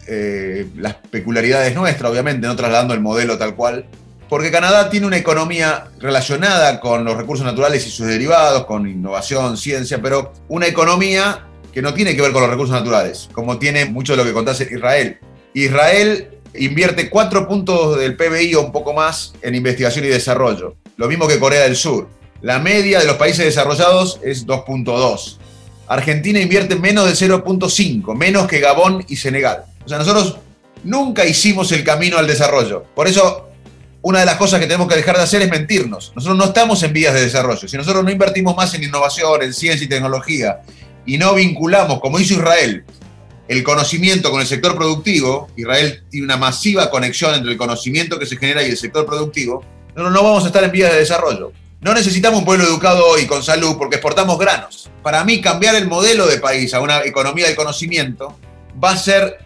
eh, 0.06 0.68
las 0.76 0.94
peculiaridades 0.94 1.74
nuestras, 1.74 2.10
obviamente, 2.10 2.46
no 2.46 2.56
trasladando 2.56 2.94
el 2.94 3.00
modelo 3.00 3.36
tal 3.36 3.54
cual, 3.54 3.86
porque 4.30 4.50
Canadá 4.50 4.88
tiene 4.88 5.06
una 5.06 5.18
economía 5.18 5.88
relacionada 5.98 6.80
con 6.80 7.04
los 7.04 7.16
recursos 7.16 7.44
naturales 7.44 7.86
y 7.86 7.90
sus 7.90 8.06
derivados, 8.06 8.64
con 8.64 8.88
innovación, 8.88 9.56
ciencia, 9.56 10.00
pero 10.00 10.32
una 10.48 10.66
economía 10.66 11.46
que 11.72 11.82
no 11.82 11.92
tiene 11.92 12.16
que 12.16 12.22
ver 12.22 12.32
con 12.32 12.42
los 12.42 12.50
recursos 12.50 12.74
naturales, 12.74 13.28
como 13.32 13.58
tiene 13.58 13.84
mucho 13.84 14.12
de 14.12 14.18
lo 14.18 14.24
que 14.24 14.32
contase 14.32 14.68
Israel. 14.70 15.18
Israel 15.54 16.28
invierte 16.54 17.10
cuatro 17.10 17.48
puntos 17.48 17.98
del 17.98 18.16
PBI 18.16 18.54
o 18.54 18.62
un 18.62 18.72
poco 18.72 18.92
más 18.92 19.32
en 19.42 19.54
investigación 19.54 20.04
y 20.04 20.08
desarrollo, 20.08 20.76
lo 20.96 21.08
mismo 21.08 21.26
que 21.26 21.38
Corea 21.38 21.62
del 21.62 21.76
Sur. 21.76 22.08
La 22.42 22.58
media 22.58 23.00
de 23.00 23.06
los 23.06 23.16
países 23.16 23.44
desarrollados 23.44 24.20
es 24.22 24.46
2.2. 24.46 25.36
Argentina 25.88 26.40
invierte 26.40 26.76
menos 26.76 27.06
de 27.06 27.28
0.5, 27.28 28.16
menos 28.16 28.46
que 28.46 28.60
Gabón 28.60 29.04
y 29.08 29.16
Senegal. 29.16 29.64
O 29.84 29.88
sea, 29.88 29.98
nosotros 29.98 30.36
nunca 30.84 31.26
hicimos 31.26 31.72
el 31.72 31.84
camino 31.84 32.16
al 32.16 32.26
desarrollo. 32.26 32.84
Por 32.94 33.08
eso, 33.08 33.48
una 34.00 34.20
de 34.20 34.26
las 34.26 34.36
cosas 34.36 34.60
que 34.60 34.66
tenemos 34.66 34.88
que 34.88 34.96
dejar 34.96 35.16
de 35.16 35.24
hacer 35.24 35.42
es 35.42 35.50
mentirnos. 35.50 36.12
Nosotros 36.14 36.38
no 36.38 36.44
estamos 36.44 36.82
en 36.82 36.92
vías 36.92 37.12
de 37.12 37.20
desarrollo. 37.22 37.68
Si 37.68 37.76
nosotros 37.76 38.04
no 38.04 38.10
invertimos 38.10 38.56
más 38.56 38.72
en 38.74 38.84
innovación, 38.84 39.42
en 39.42 39.52
ciencia 39.52 39.84
y 39.84 39.88
tecnología, 39.88 40.60
y 41.04 41.18
no 41.18 41.34
vinculamos, 41.34 42.00
como 42.00 42.18
hizo 42.18 42.34
Israel, 42.34 42.84
el 43.50 43.64
conocimiento 43.64 44.30
con 44.30 44.40
el 44.40 44.46
sector 44.46 44.76
productivo, 44.76 45.48
Israel 45.56 46.04
tiene 46.08 46.24
una 46.24 46.36
masiva 46.36 46.88
conexión 46.88 47.34
entre 47.34 47.50
el 47.50 47.58
conocimiento 47.58 48.16
que 48.16 48.24
se 48.24 48.36
genera 48.36 48.62
y 48.62 48.70
el 48.70 48.76
sector 48.76 49.04
productivo, 49.04 49.64
nosotros 49.88 50.12
no 50.12 50.22
vamos 50.22 50.44
a 50.44 50.46
estar 50.46 50.62
en 50.62 50.70
vías 50.70 50.92
de 50.92 51.00
desarrollo. 51.00 51.50
No 51.80 51.92
necesitamos 51.92 52.38
un 52.38 52.44
pueblo 52.44 52.64
educado 52.64 53.04
hoy 53.04 53.26
con 53.26 53.42
salud 53.42 53.74
porque 53.76 53.96
exportamos 53.96 54.38
granos. 54.38 54.88
Para 55.02 55.24
mí, 55.24 55.40
cambiar 55.40 55.74
el 55.74 55.88
modelo 55.88 56.28
de 56.28 56.38
país 56.38 56.72
a 56.74 56.80
una 56.80 57.04
economía 57.04 57.46
del 57.48 57.56
conocimiento 57.56 58.38
va 58.82 58.92
a 58.92 58.96
ser 58.96 59.38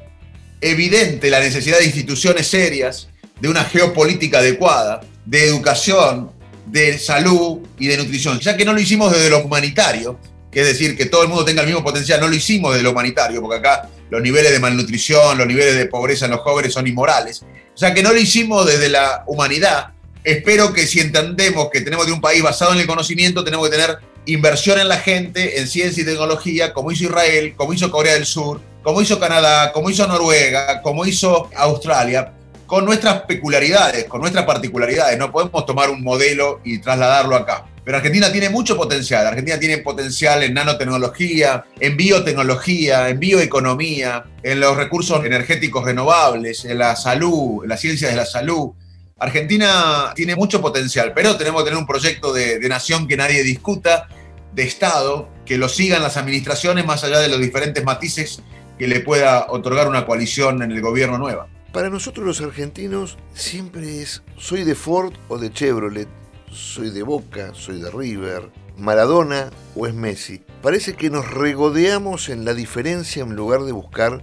evidente 0.60 1.30
la 1.30 1.40
necesidad 1.40 1.78
de 1.78 1.86
instituciones 1.86 2.46
serias, 2.46 3.08
de 3.40 3.48
una 3.48 3.64
geopolítica 3.64 4.40
adecuada, 4.40 5.00
de 5.24 5.46
educación, 5.46 6.30
de 6.66 6.98
salud 6.98 7.60
y 7.78 7.86
de 7.86 7.96
nutrición, 7.96 8.38
ya 8.38 8.54
que 8.54 8.66
no 8.66 8.74
lo 8.74 8.80
hicimos 8.80 9.12
desde 9.14 9.30
lo 9.30 9.38
humanitario, 9.38 10.18
que 10.54 10.60
es 10.60 10.66
decir, 10.66 10.96
que 10.96 11.06
todo 11.06 11.22
el 11.22 11.28
mundo 11.28 11.44
tenga 11.44 11.62
el 11.62 11.66
mismo 11.66 11.82
potencial, 11.82 12.20
no 12.20 12.28
lo 12.28 12.34
hicimos 12.34 12.72
desde 12.72 12.84
lo 12.84 12.92
humanitario, 12.92 13.40
porque 13.42 13.58
acá 13.58 13.88
los 14.10 14.22
niveles 14.22 14.52
de 14.52 14.58
malnutrición, 14.58 15.38
los 15.38 15.46
niveles 15.46 15.76
de 15.76 15.86
pobreza 15.86 16.26
en 16.26 16.32
los 16.32 16.40
jóvenes 16.40 16.72
son 16.72 16.86
inmorales. 16.86 17.42
O 17.74 17.76
sea 17.76 17.92
que 17.92 18.02
no 18.02 18.12
lo 18.12 18.18
hicimos 18.18 18.66
desde 18.66 18.88
la 18.88 19.24
humanidad. 19.26 19.88
Espero 20.22 20.72
que 20.72 20.86
si 20.86 21.00
entendemos 21.00 21.68
que 21.70 21.80
tenemos 21.80 22.06
de 22.06 22.12
un 22.12 22.20
país 22.20 22.42
basado 22.42 22.72
en 22.72 22.80
el 22.80 22.86
conocimiento, 22.86 23.44
tenemos 23.44 23.68
que 23.68 23.76
tener 23.76 23.98
inversión 24.26 24.78
en 24.78 24.88
la 24.88 24.98
gente, 24.98 25.60
en 25.60 25.68
ciencia 25.68 26.02
y 26.02 26.06
tecnología, 26.06 26.72
como 26.72 26.92
hizo 26.92 27.04
Israel, 27.04 27.54
como 27.56 27.72
hizo 27.72 27.90
Corea 27.90 28.14
del 28.14 28.24
Sur, 28.24 28.60
como 28.82 29.02
hizo 29.02 29.18
Canadá, 29.18 29.72
como 29.72 29.90
hizo 29.90 30.06
Noruega, 30.06 30.80
como 30.82 31.04
hizo 31.04 31.50
Australia, 31.56 32.32
con 32.66 32.84
nuestras 32.84 33.22
peculiaridades, 33.22 34.04
con 34.04 34.20
nuestras 34.20 34.44
particularidades. 34.44 35.18
No 35.18 35.30
podemos 35.30 35.66
tomar 35.66 35.90
un 35.90 36.02
modelo 36.02 36.60
y 36.64 36.78
trasladarlo 36.78 37.36
acá. 37.36 37.66
Pero 37.84 37.98
Argentina 37.98 38.32
tiene 38.32 38.48
mucho 38.48 38.76
potencial. 38.76 39.26
Argentina 39.26 39.58
tiene 39.58 39.78
potencial 39.78 40.42
en 40.42 40.54
nanotecnología, 40.54 41.66
en 41.78 41.96
biotecnología, 41.96 43.08
en 43.10 43.20
bioeconomía, 43.20 44.24
en 44.42 44.60
los 44.60 44.76
recursos 44.76 45.24
energéticos 45.24 45.84
renovables, 45.84 46.64
en 46.64 46.78
la 46.78 46.96
salud, 46.96 47.62
en 47.62 47.68
las 47.68 47.80
ciencias 47.80 48.10
de 48.10 48.16
la 48.16 48.24
salud. 48.24 48.70
Argentina 49.18 50.12
tiene 50.14 50.34
mucho 50.34 50.60
potencial, 50.60 51.12
pero 51.14 51.36
tenemos 51.36 51.62
que 51.62 51.66
tener 51.66 51.78
un 51.78 51.86
proyecto 51.86 52.32
de, 52.32 52.58
de 52.58 52.68
nación 52.68 53.06
que 53.06 53.16
nadie 53.16 53.42
discuta, 53.42 54.08
de 54.54 54.62
Estado, 54.62 55.28
que 55.44 55.58
lo 55.58 55.68
sigan 55.68 56.02
las 56.02 56.16
administraciones 56.16 56.86
más 56.86 57.04
allá 57.04 57.18
de 57.18 57.28
los 57.28 57.40
diferentes 57.40 57.84
matices 57.84 58.40
que 58.78 58.88
le 58.88 59.00
pueda 59.00 59.46
otorgar 59.50 59.88
una 59.88 60.06
coalición 60.06 60.62
en 60.62 60.72
el 60.72 60.80
gobierno 60.80 61.18
nueva. 61.18 61.48
Para 61.72 61.90
nosotros 61.90 62.24
los 62.24 62.40
argentinos 62.40 63.18
siempre 63.34 64.00
es 64.00 64.22
soy 64.36 64.64
de 64.64 64.74
Ford 64.74 65.12
o 65.28 65.38
de 65.38 65.52
Chevrolet, 65.52 66.08
soy 66.50 66.90
de 66.90 67.02
Boca, 67.02 67.52
soy 67.54 67.80
de 67.80 67.90
River, 67.90 68.50
Maradona 68.76 69.50
o 69.74 69.86
es 69.86 69.94
Messi. 69.94 70.42
Parece 70.62 70.94
que 70.94 71.10
nos 71.10 71.30
regodeamos 71.30 72.28
en 72.28 72.44
la 72.44 72.54
diferencia 72.54 73.22
en 73.22 73.36
lugar 73.36 73.62
de 73.62 73.72
buscar 73.72 74.22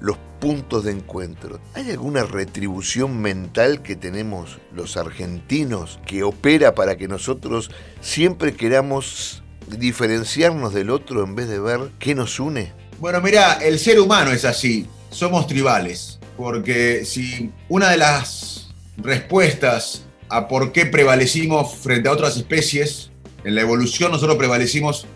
los 0.00 0.16
puntos 0.40 0.84
de 0.84 0.92
encuentro. 0.92 1.60
¿Hay 1.74 1.90
alguna 1.90 2.22
retribución 2.22 3.20
mental 3.20 3.82
que 3.82 3.96
tenemos 3.96 4.58
los 4.72 4.96
argentinos 4.96 5.98
que 6.06 6.22
opera 6.22 6.74
para 6.74 6.96
que 6.96 7.08
nosotros 7.08 7.70
siempre 8.00 8.54
queramos 8.54 9.42
diferenciarnos 9.66 10.72
del 10.72 10.90
otro 10.90 11.24
en 11.24 11.34
vez 11.34 11.48
de 11.48 11.58
ver 11.58 11.80
qué 11.98 12.14
nos 12.14 12.38
une? 12.38 12.72
Bueno, 13.00 13.20
mira, 13.20 13.54
el 13.54 13.78
ser 13.78 14.00
humano 14.00 14.30
es 14.30 14.44
así, 14.44 14.86
somos 15.10 15.46
tribales, 15.46 16.18
porque 16.36 17.04
si 17.04 17.52
una 17.68 17.90
de 17.90 17.96
las 17.96 18.70
respuestas 18.96 20.04
a 20.30 20.48
por 20.48 20.72
qué 20.72 20.86
prevalecimos 20.86 21.74
frente 21.76 22.08
a 22.08 22.12
otras 22.12 22.36
especies, 22.36 23.10
en 23.44 23.54
la 23.54 23.60
evolución 23.60 24.12
nosotros 24.12 24.36
prevalecimos 24.36 25.06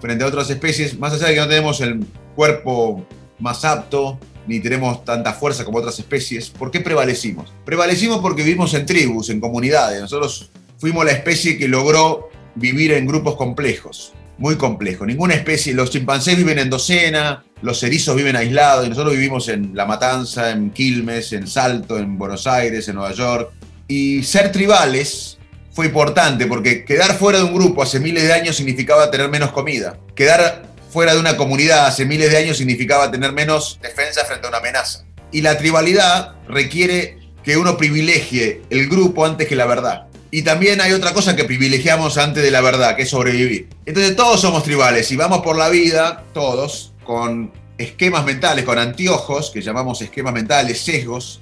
frente 0.00 0.24
a 0.24 0.26
otras 0.26 0.50
especies, 0.50 0.98
más 0.98 1.12
allá 1.12 1.28
de 1.28 1.34
que 1.34 1.40
no 1.40 1.48
tenemos 1.48 1.80
el 1.80 2.04
cuerpo 2.34 3.06
más 3.38 3.64
apto, 3.64 4.18
ni 4.46 4.60
tenemos 4.60 5.04
tanta 5.04 5.32
fuerza 5.32 5.64
como 5.64 5.78
otras 5.78 5.98
especies, 5.98 6.50
¿por 6.50 6.70
qué 6.70 6.80
prevalecimos? 6.80 7.52
Prevalecimos 7.64 8.20
porque 8.20 8.42
vivimos 8.42 8.74
en 8.74 8.86
tribus, 8.86 9.30
en 9.30 9.40
comunidades, 9.40 10.00
nosotros 10.00 10.50
fuimos 10.78 11.04
la 11.04 11.12
especie 11.12 11.56
que 11.56 11.68
logró 11.68 12.28
vivir 12.54 12.92
en 12.92 13.06
grupos 13.06 13.36
complejos 13.36 14.12
muy 14.38 14.56
complejo. 14.56 15.06
Ninguna 15.06 15.34
especie, 15.34 15.74
los 15.74 15.90
chimpancés 15.90 16.36
viven 16.36 16.58
en 16.58 16.70
docena, 16.70 17.44
los 17.62 17.82
erizos 17.82 18.16
viven 18.16 18.36
aislados, 18.36 18.86
y 18.86 18.90
nosotros 18.90 19.14
vivimos 19.14 19.48
en 19.48 19.74
La 19.74 19.86
Matanza, 19.86 20.50
en 20.50 20.70
Quilmes, 20.70 21.32
en 21.32 21.46
Salto, 21.46 21.98
en 21.98 22.18
Buenos 22.18 22.46
Aires, 22.46 22.88
en 22.88 22.96
Nueva 22.96 23.12
York. 23.12 23.52
Y 23.88 24.22
ser 24.22 24.52
tribales 24.52 25.38
fue 25.72 25.86
importante 25.86 26.46
porque 26.46 26.84
quedar 26.84 27.18
fuera 27.18 27.38
de 27.38 27.44
un 27.44 27.54
grupo 27.54 27.82
hace 27.82 28.00
miles 28.00 28.22
de 28.22 28.32
años 28.32 28.56
significaba 28.56 29.10
tener 29.10 29.28
menos 29.28 29.52
comida. 29.52 29.98
Quedar 30.14 30.62
fuera 30.90 31.14
de 31.14 31.20
una 31.20 31.36
comunidad 31.36 31.86
hace 31.86 32.04
miles 32.04 32.30
de 32.30 32.36
años 32.36 32.56
significaba 32.58 33.10
tener 33.10 33.32
menos 33.32 33.78
defensa 33.82 34.24
frente 34.24 34.46
a 34.46 34.50
una 34.50 34.58
amenaza. 34.58 35.04
Y 35.32 35.40
la 35.42 35.58
tribalidad 35.58 36.36
requiere 36.48 37.18
que 37.42 37.56
uno 37.56 37.76
privilegie 37.76 38.62
el 38.70 38.88
grupo 38.88 39.26
antes 39.26 39.48
que 39.48 39.56
la 39.56 39.66
verdad. 39.66 40.06
Y 40.30 40.42
también 40.42 40.80
hay 40.80 40.92
otra 40.92 41.12
cosa 41.12 41.36
que 41.36 41.44
privilegiamos 41.44 42.18
antes 42.18 42.42
de 42.42 42.50
la 42.50 42.60
verdad, 42.60 42.96
que 42.96 43.02
es 43.02 43.10
sobrevivir. 43.10 43.68
Entonces 43.86 44.16
todos 44.16 44.40
somos 44.40 44.64
tribales 44.64 45.10
y 45.12 45.16
vamos 45.16 45.42
por 45.42 45.56
la 45.56 45.68
vida, 45.68 46.24
todos, 46.32 46.92
con 47.04 47.52
esquemas 47.78 48.24
mentales, 48.24 48.64
con 48.64 48.78
anteojos, 48.78 49.50
que 49.50 49.62
llamamos 49.62 50.00
esquemas 50.02 50.32
mentales, 50.32 50.80
sesgos, 50.80 51.40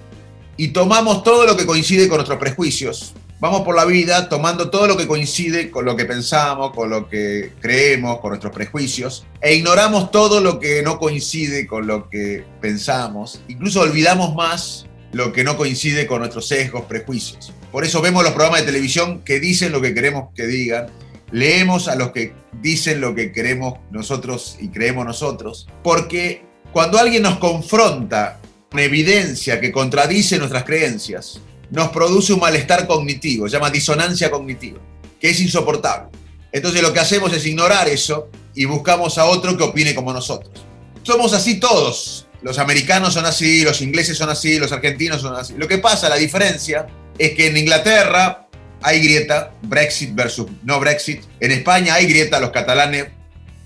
y 0.57 0.69
tomamos 0.69 1.23
todo 1.23 1.47
lo 1.47 1.57
que 1.57 1.67
coincide 1.67 2.09
con 2.09 2.19
nuestros 2.19 2.39
prejuicios. 2.39 3.15
Vamos 3.41 3.63
por 3.63 3.75
la 3.75 3.85
vida 3.85 4.29
tomando 4.29 4.71
todo 4.71 4.87
lo 4.87 4.97
que 4.97 5.09
coincide 5.09 5.71
con 5.71 5.85
lo 5.85 5.97
que 5.97 6.05
pensamos, 6.05 6.73
con 6.73 6.91
lo 6.91 7.09
que 7.09 7.53
creemos, 7.61 8.21
con 8.21 8.31
nuestros 8.31 8.53
prejuicios, 8.53 9.27
e 9.41 9.55
ignoramos 9.55 10.13
todo 10.13 10.41
lo 10.41 10.61
que 10.61 10.83
no 10.83 10.99
coincide 10.99 11.67
con 11.67 11.89
lo 11.89 12.09
que 12.09 12.45
pensamos. 12.61 13.41
Incluso 13.49 13.81
olvidamos 13.81 14.37
más 14.37 14.87
lo 15.11 15.33
que 15.33 15.43
no 15.43 15.57
coincide 15.57 16.07
con 16.07 16.21
nuestros 16.21 16.47
sesgos, 16.47 16.85
prejuicios. 16.85 17.53
Por 17.73 17.85
eso 17.85 18.01
vemos 18.01 18.23
los 18.23 18.33
programas 18.33 18.61
de 18.61 18.67
televisión 18.67 19.23
que 19.25 19.41
dicen 19.41 19.73
lo 19.73 19.81
que 19.81 19.93
queremos 19.93 20.29
que 20.37 20.47
digan, 20.47 20.87
leemos 21.33 21.89
a 21.89 21.97
los 21.97 22.13
que 22.13 22.35
dicen 22.61 23.01
lo 23.01 23.15
que 23.15 23.33
queremos 23.33 23.81
nosotros 23.91 24.57
y 24.61 24.69
creemos 24.69 25.05
nosotros, 25.05 25.67
porque 25.83 26.45
cuando 26.73 26.99
alguien 26.99 27.23
nos 27.23 27.39
confronta 27.39 28.39
con 28.39 28.52
evidencia 28.81 29.61
que 29.61 29.71
contradice 29.71 30.39
nuestras 30.39 30.65
creencias, 30.65 31.41
nos 31.71 31.89
produce 31.89 32.33
un 32.33 32.41
malestar 32.41 32.87
cognitivo, 32.87 33.49
se 33.49 33.55
llama 33.55 33.71
disonancia 33.71 34.31
cognitiva. 34.31 34.79
que 35.21 35.31
es 35.31 35.41
insoportable. 35.41 36.09
Entonces 36.51 36.83
lo 36.83 36.93
que 36.93 36.99
hacemos 36.99 37.33
es 37.33 37.47
ignorar 37.47 37.89
eso 37.89 38.29
y 38.55 38.65
buscamos 38.65 39.19
a 39.19 39.27
otro 39.27 39.57
que 39.57 39.63
opine 39.63 39.95
como 39.95 40.13
nosotros. 40.13 40.65
Somos 41.03 41.33
así 41.33 41.61
todos. 41.61 42.27
Los 42.43 42.59
americanos 42.59 43.15
son 43.15 43.25
así, 43.25 43.63
los 43.63 43.81
ingleses 43.83 44.19
son 44.19 44.31
así, 44.31 44.59
los 44.59 44.73
argentinos 44.73 45.23
son 45.23 45.37
así. 45.37 45.55
Lo 45.57 45.69
que 45.69 45.79
pasa, 45.79 46.09
la 46.09 46.17
diferencia, 46.17 46.89
es 47.19 47.33
que 47.35 47.47
en 47.47 47.57
Inglaterra 47.57 48.49
hay 48.83 49.01
grieta, 49.01 49.53
Brexit 49.63 50.15
versus 50.15 50.49
no 50.65 50.81
Brexit. 50.81 51.23
En 51.41 51.53
España 51.53 51.95
hay 51.95 52.07
grieta, 52.07 52.41
los 52.41 52.51
catalanes 52.51 53.07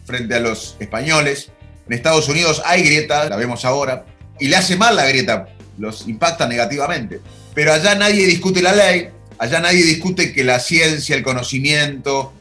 frente 0.04 0.34
a 0.34 0.40
los 0.40 0.76
españoles. 0.78 1.50
En 1.86 1.94
Estados 1.94 2.28
Unidos 2.28 2.62
hay 2.64 2.82
grieta, 2.82 3.28
la 3.28 3.36
vemos 3.36 3.64
ahora. 3.64 4.04
Y 4.38 4.48
le 4.48 4.56
hace 4.56 4.76
mal 4.76 4.96
la 4.96 5.06
grieta, 5.06 5.48
los 5.78 6.06
impacta 6.08 6.46
negativamente. 6.46 7.20
Pero 7.54 7.72
allá 7.72 7.94
nadie 7.94 8.26
discute 8.26 8.62
la 8.62 8.74
ley, 8.74 9.08
allá 9.38 9.60
nadie 9.60 9.84
discute 9.84 10.32
que 10.32 10.44
la 10.44 10.60
ciencia, 10.60 11.16
el 11.16 11.22
conocimiento, 11.22 12.32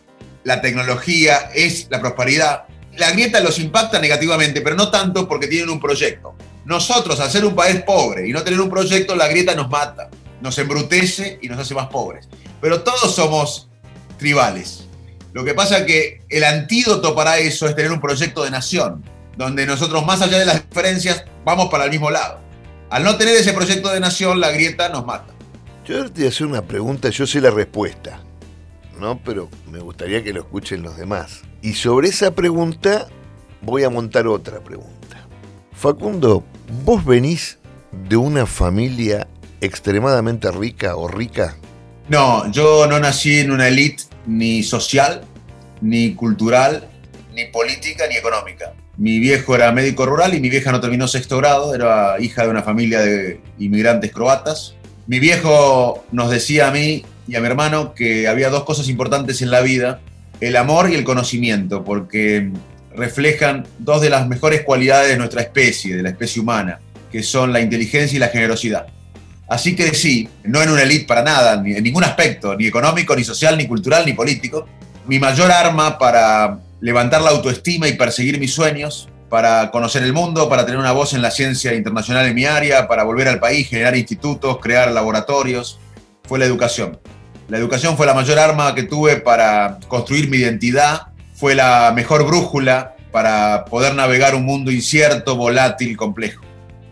la 0.44 0.62
tecnología 0.62 1.50
es 1.54 1.88
la 1.90 2.00
prosperidad. 2.00 2.66
La 2.98 3.12
grieta 3.12 3.40
los 3.40 3.60
impacta 3.60 4.00
negativamente, 4.00 4.62
pero 4.62 4.76
no 4.76 4.90
tanto 4.90 5.28
porque 5.28 5.48
tienen 5.48 5.70
un 5.70 5.80
proyecto. 5.80 6.36
Nosotros, 6.66 7.20
al 7.20 7.30
ser 7.30 7.46
un 7.46 7.56
país 7.56 7.82
pobre 7.82 8.28
y 8.28 8.32
no 8.32 8.44
tener 8.44 8.60
un 8.60 8.70
proyecto, 8.70 9.16
la 9.16 9.28
grieta 9.28 9.54
nos 9.54 9.70
mata, 9.70 10.10
nos 10.42 10.58
embrutece 10.58 11.40
y 11.42 11.48
nos 11.48 11.60
hace 11.60 11.74
más 11.74 11.88
pobres. 11.88 12.28
Pero 12.62 12.82
todos 12.82 13.14
somos 13.14 13.70
tribales. 14.18 14.86
Lo 15.34 15.44
que 15.44 15.54
pasa 15.54 15.80
es 15.80 15.86
que 15.86 16.22
el 16.30 16.44
antídoto 16.44 17.14
para 17.14 17.38
eso 17.40 17.68
es 17.68 17.76
tener 17.76 17.92
un 17.92 18.00
proyecto 18.00 18.44
de 18.44 18.52
nación, 18.52 19.04
donde 19.38 19.66
nosotros, 19.66 20.06
más 20.06 20.22
allá 20.22 20.40
de 20.40 20.46
las 20.46 20.68
diferencias, 20.68 21.26
vamos 21.44 21.70
para 21.70 21.86
el 21.86 21.92
mismo 21.92 22.10
lado. 22.10 22.40
Al 22.90 23.04
no 23.04 23.18
tener 23.18 23.36
ese 23.36 23.54
proyecto 23.54 23.92
de 23.92 24.00
nación, 24.00 24.40
la 24.40 24.52
grieta 24.52 24.90
nos 24.90 25.06
mata. 25.06 25.34
Yo 25.86 26.06
te 26.12 26.22
voy 26.22 26.26
a 26.26 26.30
hacer 26.30 26.48
una 26.48 26.62
pregunta, 26.62 27.10
yo 27.10 27.28
sé 27.28 27.42
la 27.42 27.52
respuesta. 27.52 28.22
¿no? 29.00 29.20
Pero 29.24 29.50
me 29.72 29.80
gustaría 29.80 30.24
que 30.24 30.34
lo 30.34 30.42
escuchen 30.42 30.84
los 30.84 30.98
demás. 30.98 31.42
Y 31.62 31.74
sobre 31.74 32.10
esa 32.10 32.32
pregunta 32.32 33.08
voy 33.62 33.84
a 33.84 33.90
montar 33.90 34.28
otra 34.28 34.60
pregunta. 34.64 35.28
Facundo, 35.74 36.44
¿vos 36.84 37.06
venís 37.06 37.60
de 37.92 38.18
una 38.18 38.46
familia 38.46 39.28
extremadamente 39.62 40.52
rica 40.52 40.96
o 40.96 41.08
rica? 41.08 41.58
No, 42.08 42.50
yo 42.52 42.88
no 42.88 43.00
nací 43.00 43.40
en 43.40 43.52
una 43.52 43.68
élite 43.68 44.04
ni 44.28 44.64
social, 44.64 45.22
ni 45.82 46.14
cultural, 46.14 46.88
ni 47.34 47.46
política, 47.46 48.06
ni 48.08 48.16
económica. 48.16 48.74
Mi 48.98 49.20
viejo 49.20 49.56
era 49.56 49.72
médico 49.72 50.06
rural 50.06 50.34
y 50.34 50.40
mi 50.40 50.50
vieja 50.50 50.72
no 50.72 50.80
terminó 50.80 51.08
sexto 51.08 51.38
grado, 51.38 51.76
era 51.76 52.16
hija 52.20 52.44
de 52.44 52.50
una 52.50 52.64
familia 52.64 53.02
de 53.02 53.42
inmigrantes 53.60 54.12
croatas. 54.12 54.76
Mi 55.08 55.20
viejo 55.20 56.06
nos 56.12 56.30
decía 56.30 56.70
a 56.70 56.72
mí 56.72 57.04
y 57.28 57.36
a 57.36 57.42
mi 57.42 57.48
hermano 57.48 57.94
que 57.94 58.28
había 58.28 58.50
dos 58.50 58.64
cosas 58.64 58.88
importantes 58.88 59.42
en 59.42 59.52
la 59.52 59.62
vida, 59.62 60.00
el 60.40 60.56
amor 60.56 60.90
y 60.90 60.96
el 60.96 61.04
conocimiento, 61.04 61.84
porque 61.84 62.52
reflejan 62.96 63.68
dos 63.80 64.02
de 64.02 64.10
las 64.10 64.28
mejores 64.28 64.62
cualidades 64.62 65.10
de 65.10 65.18
nuestra 65.18 65.42
especie, 65.42 65.98
de 65.98 66.04
la 66.04 66.10
especie 66.10 66.42
humana, 66.42 66.80
que 67.12 67.22
son 67.22 67.52
la 67.52 67.60
inteligencia 67.60 68.16
y 68.16 68.20
la 68.20 68.30
generosidad. 68.30 68.88
Así 69.48 69.76
que 69.76 69.94
sí, 69.94 70.28
no 70.44 70.62
en 70.62 70.70
una 70.70 70.84
élite 70.84 71.06
para 71.06 71.22
nada, 71.22 71.62
ni 71.62 71.74
en 71.74 71.84
ningún 71.84 72.04
aspecto, 72.04 72.56
ni 72.56 72.66
económico, 72.66 73.16
ni 73.16 73.24
social, 73.24 73.58
ni 73.58 73.68
cultural, 73.68 74.06
ni 74.06 74.14
político. 74.14 74.68
Mi 75.06 75.20
mayor 75.20 75.52
arma 75.52 75.98
para 76.00 76.60
levantar 76.82 77.22
la 77.22 77.32
autoestima 77.32 77.88
y 77.88 77.94
perseguir 77.94 78.40
mis 78.40 78.54
sueños, 78.54 79.10
para 79.30 79.72
conocer 79.72 80.04
el 80.04 80.14
mundo, 80.14 80.48
para 80.50 80.66
tener 80.66 80.80
una 80.80 80.92
voz 80.92 81.14
en 81.14 81.22
la 81.22 81.32
ciencia 81.32 81.74
internacional 81.74 82.26
en 82.26 82.36
mi 82.36 82.46
área, 82.46 82.88
para 82.88 83.04
volver 83.04 83.28
al 83.28 83.40
país, 83.40 83.68
generar 83.68 83.96
institutos, 83.98 84.60
crear 84.62 84.92
laboratorios, 84.92 85.80
fue 86.24 86.40
la 86.40 86.46
educación. 86.46 87.00
La 87.48 87.58
educación 87.58 87.98
fue 87.98 88.06
la 88.06 88.14
mayor 88.14 88.40
arma 88.40 88.74
que 88.74 88.84
tuve 88.84 89.18
para 89.18 89.80
construir 89.88 90.30
mi 90.30 90.38
identidad, 90.38 91.08
fue 91.36 91.54
la 91.54 91.92
mejor 91.94 92.26
brújula 92.26 92.96
para 93.12 93.66
poder 93.66 93.96
navegar 93.96 94.36
un 94.36 94.46
mundo 94.46 94.72
incierto, 94.72 95.36
volátil, 95.36 95.96
complejo. 95.98 96.44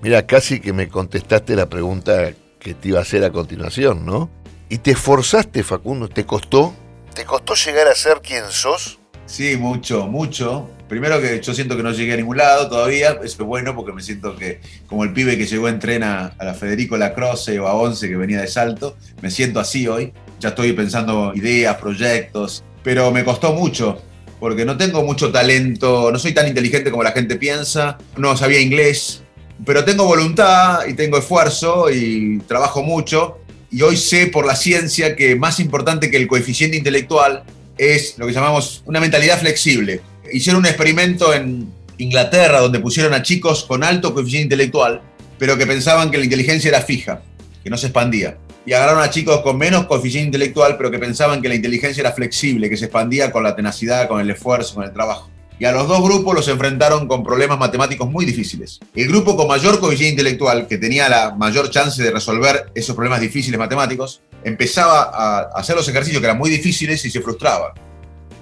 Mira, 0.02 0.26
casi 0.26 0.60
que 0.60 0.74
me 0.74 0.90
contestaste 0.90 1.56
la 1.56 1.68
pregunta 1.68 2.32
que 2.60 2.74
te 2.74 2.90
iba 2.90 3.00
a 3.00 3.04
hacer 3.04 3.24
a 3.24 3.32
continuación, 3.32 4.06
¿no? 4.06 4.30
¿Y 4.70 4.80
te 4.80 4.92
esforzaste, 4.92 5.64
Facundo? 5.64 6.10
¿Te 6.10 6.26
costó? 6.26 6.74
¿Te 7.14 7.26
costó 7.26 7.54
llegar 7.56 7.88
a 7.88 7.96
ser 7.96 8.22
quien 8.22 8.44
sos? 8.50 9.00
Sí, 9.34 9.58
mucho, 9.58 10.06
mucho. 10.06 10.70
Primero 10.88 11.20
que 11.20 11.42
yo 11.42 11.56
siento 11.56 11.76
que 11.76 11.82
no 11.82 11.92
llegué 11.92 12.14
a 12.14 12.18
ningún 12.18 12.38
lado 12.38 12.70
todavía, 12.70 13.18
eso 13.24 13.24
es 13.24 13.38
bueno 13.40 13.76
porque 13.76 13.92
me 13.92 14.04
siento 14.04 14.36
que 14.36 14.62
como 14.86 15.04
el 15.06 15.12
pibe 15.12 15.40
que 15.40 15.48
llegó 15.48 15.68
en 15.70 15.80
tren 15.80 16.04
a, 16.04 16.36
la 16.40 16.54
Federico 16.54 16.98
Lacroce 16.98 17.60
o 17.60 17.68
a 17.68 17.74
Once 17.74 18.08
que 18.08 18.16
venía 18.16 18.42
de 18.42 18.46
Salto, 18.46 18.96
me 19.24 19.32
siento 19.32 19.60
así 19.60 19.88
hoy 19.88 20.14
ya 20.40 20.50
estoy 20.50 20.74
pensando 20.74 21.34
ideas, 21.34 21.78
proyectos, 21.78 22.64
pero 22.84 23.10
me 23.10 23.24
costó 23.24 23.54
mucho, 23.54 24.04
porque 24.40 24.66
no 24.66 24.78
tengo 24.78 25.02
mucho 25.02 25.32
talento, 25.32 26.12
no 26.12 26.20
soy 26.20 26.36
tan 26.36 26.48
inteligente 26.48 26.92
como 26.92 27.02
la 27.02 27.12
gente 27.12 27.36
piensa, 27.38 27.98
no 28.16 28.38
sabía 28.38 28.60
inglés, 28.60 29.24
pero 29.66 29.84
tengo 29.84 30.06
voluntad 30.06 30.86
y 30.88 30.94
tengo 30.94 31.18
esfuerzo 31.18 31.90
y 31.90 32.38
trabajo 32.42 32.84
mucho, 32.84 33.40
y 33.72 33.82
hoy 33.82 33.98
sé 33.98 34.28
por 34.28 34.46
la 34.46 34.56
ciencia 34.56 35.16
que 35.16 35.36
más 35.36 35.60
importante 35.60 36.12
que 36.12 36.18
el 36.18 36.28
coeficiente 36.28 36.78
intelectual 36.78 37.44
es 37.78 38.18
lo 38.18 38.28
que 38.28 38.34
llamamos 38.34 38.84
una 38.86 39.00
mentalidad 39.00 39.40
flexible. 39.40 40.02
Hicieron 40.32 40.62
un 40.62 40.66
experimento 40.68 41.34
en 41.34 41.68
Inglaterra 41.98 42.60
donde 42.60 42.80
pusieron 42.80 43.14
a 43.14 43.22
chicos 43.22 43.64
con 43.64 43.84
alto 43.84 44.14
coeficiente 44.14 44.56
intelectual, 44.56 45.02
pero 45.38 45.58
que 45.58 45.66
pensaban 45.66 46.12
que 46.12 46.18
la 46.18 46.24
inteligencia 46.24 46.70
era 46.70 46.82
fija, 46.82 47.22
que 47.64 47.70
no 47.70 47.78
se 47.78 47.88
expandía 47.88 48.38
y 48.66 48.74
agarraron 48.74 49.04
a 49.04 49.10
chicos 49.10 49.42
con 49.42 49.58
menos 49.58 49.86
coeficiente 49.86 50.28
intelectual, 50.28 50.78
pero 50.78 50.90
que 50.90 51.00
pensaban 51.00 51.42
que 51.42 51.50
la 51.50 51.56
inteligencia 51.56 52.02
era 52.02 52.14
flexible, 52.14 52.70
que 52.70 52.78
se 52.78 52.86
expandía 52.86 53.32
con 53.32 53.44
la 53.44 53.56
tenacidad, 53.56 54.08
con 54.08 54.22
el 54.22 54.30
esfuerzo, 54.30 54.76
con 54.76 54.84
el 54.86 54.94
trabajo. 54.94 55.30
Y 55.60 55.66
a 55.66 55.72
los 55.72 55.88
dos 55.88 56.02
grupos 56.02 56.34
los 56.34 56.48
enfrentaron 56.48 57.08
con 57.08 57.24
problemas 57.24 57.60
matemáticos 57.60 58.10
muy 58.10 58.26
difíciles. 58.26 58.80
El 58.96 59.08
grupo 59.08 59.38
con 59.38 59.48
mayor 59.48 59.80
coeficiente 59.80 60.22
intelectual, 60.22 60.68
que 60.68 60.78
tenía 60.78 61.08
la 61.10 61.36
mayor 61.36 61.70
chance 61.70 62.02
de 62.02 62.12
resolver 62.12 62.72
esos 62.74 62.96
problemas 62.96 63.22
difíciles 63.22 63.60
matemáticos, 63.60 64.22
empezaba 64.44 65.04
a 65.04 65.40
hacer 65.56 65.76
los 65.76 65.88
ejercicios 65.88 66.20
que 66.22 66.26
eran 66.28 66.38
muy 66.38 66.50
difíciles 66.50 67.04
y 67.06 67.12
se 67.12 67.22
frustraban. 67.22 67.72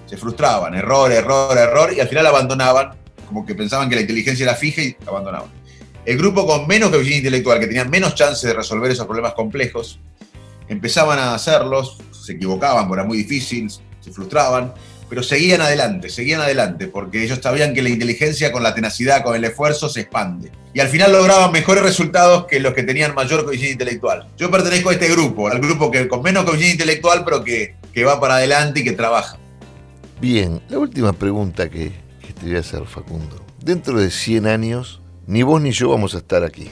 Se 0.06 0.18
frustraban, 0.18 0.76
error, 0.76 1.12
error, 1.12 1.58
error, 1.58 1.94
y 1.96 2.00
al 2.00 2.08
final 2.08 2.28
abandonaban, 2.28 2.92
como 3.28 3.46
que 3.46 3.56
pensaban 3.56 3.90
que 3.90 3.96
la 3.96 4.02
inteligencia 4.02 4.44
era 4.44 4.56
fija 4.56 4.82
y 4.82 4.98
abandonaban. 5.08 5.50
El 6.06 6.18
grupo 6.18 6.46
con 6.46 6.68
menos 6.68 6.90
coeficiente 6.90 7.28
intelectual, 7.28 7.60
que 7.60 7.68
tenía 7.68 7.86
menos 7.86 8.16
chance 8.16 8.46
de 8.46 8.54
resolver 8.54 8.92
esos 8.92 9.06
problemas 9.06 9.34
complejos, 9.34 10.00
empezaban 10.68 11.20
a 11.20 11.34
hacerlos, 11.34 11.98
se 12.12 12.34
equivocaban, 12.34 12.88
porque 12.88 13.02
era 13.02 13.08
muy 13.08 13.18
difícil, 13.18 13.70
se 13.70 14.12
frustraban, 14.12 14.74
pero 15.12 15.24
seguían 15.24 15.60
adelante, 15.60 16.10
seguían 16.10 16.39
adelante, 16.39 16.88
porque 16.88 17.21
ellos 17.21 17.38
sabían 17.43 17.74
que 17.74 17.82
la 17.82 17.89
inteligencia 17.89 18.50
con 18.54 18.63
la 18.63 18.74
tenacidad, 18.74 19.24
con 19.24 19.36
el 19.36 19.43
esfuerzo, 19.43 19.89
se 19.89 20.00
expande. 20.00 20.54
Y 20.74 20.80
al 20.80 20.88
final 20.88 21.12
lograban 21.12 21.52
mejores 21.52 21.84
resultados 21.84 22.45
que 22.45 22.62
los 22.62 22.74
que 22.74 22.84
tenían 22.84 23.13
mayor 23.13 23.43
coeficiente 23.43 23.74
intelectual. 23.84 24.30
Yo 24.38 24.50
pertenezco 24.50 24.89
a 24.89 24.93
este 24.93 25.10
grupo, 25.10 25.50
al 25.50 25.60
grupo 25.60 25.91
que 25.91 26.08
con 26.08 26.21
menos 26.21 26.45
coeficiente 26.45 26.84
intelectual, 26.84 27.26
pero 27.26 27.43
que, 27.43 27.76
que 27.91 28.06
va 28.06 28.21
para 28.21 28.36
adelante 28.36 28.80
y 28.80 28.84
que 28.86 28.93
trabaja. 28.93 29.38
Bien, 30.21 30.62
la 30.69 30.80
última 30.80 31.12
pregunta 31.12 31.69
que, 31.69 31.91
te 32.21 32.45
voy 32.45 32.56
a 32.56 32.60
hacer, 32.60 32.86
Facundo. 32.86 33.45
Dentro 33.62 34.00
de 34.00 34.12
100 34.12 34.47
años, 34.47 35.02
ni 35.28 35.43
vos 35.43 35.62
ni 35.62 35.71
yo 35.71 35.89
vamos 35.89 36.15
a 36.15 36.19
estar 36.19 36.45
aquí. 36.45 36.71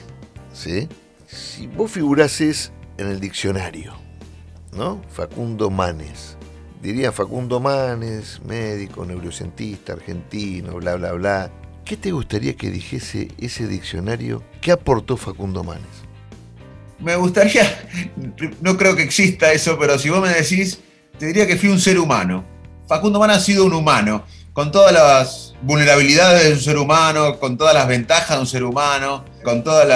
¿Sí? 0.54 0.88
Si 1.26 1.66
vos 1.66 1.90
figurases 1.90 2.72
en 2.96 3.08
el 3.08 3.20
diccionario, 3.20 3.92
¿no? 4.72 5.02
Facundo 5.10 5.68
Manes. 5.68 6.38
Diría 6.80 7.12
Facundo 7.12 7.60
Manes, 7.60 8.40
médico, 8.42 9.04
neurocientista, 9.04 9.92
argentino, 9.92 10.76
bla, 10.76 10.94
bla, 10.94 11.12
bla. 11.12 11.50
¿Qué 11.84 11.98
te 11.98 12.10
gustaría 12.10 12.56
que 12.56 12.70
dijese 12.70 13.28
ese 13.38 13.66
diccionario? 13.66 14.42
¿Qué 14.62 14.72
aportó 14.72 15.18
Facundo 15.18 15.62
Manes? 15.62 15.84
Me 16.98 17.16
gustaría, 17.16 17.64
no 18.62 18.78
creo 18.78 18.96
que 18.96 19.02
exista 19.02 19.52
eso, 19.52 19.78
pero 19.78 19.98
si 19.98 20.08
vos 20.08 20.22
me 20.22 20.30
decís, 20.30 20.80
te 21.18 21.26
diría 21.26 21.46
que 21.46 21.56
fui 21.56 21.68
un 21.68 21.80
ser 21.80 21.98
humano. 21.98 22.44
Facundo 22.88 23.18
Manes 23.18 23.36
ha 23.36 23.40
sido 23.40 23.66
un 23.66 23.74
humano, 23.74 24.24
con 24.54 24.72
todas 24.72 24.92
las 24.92 25.54
vulnerabilidades 25.62 26.44
de 26.44 26.52
un 26.54 26.60
ser 26.60 26.78
humano, 26.78 27.38
con 27.38 27.58
todas 27.58 27.74
las 27.74 27.88
ventajas 27.88 28.36
de 28.36 28.40
un 28.40 28.46
ser 28.46 28.64
humano, 28.64 29.24
con 29.42 29.64
todos 29.64 29.86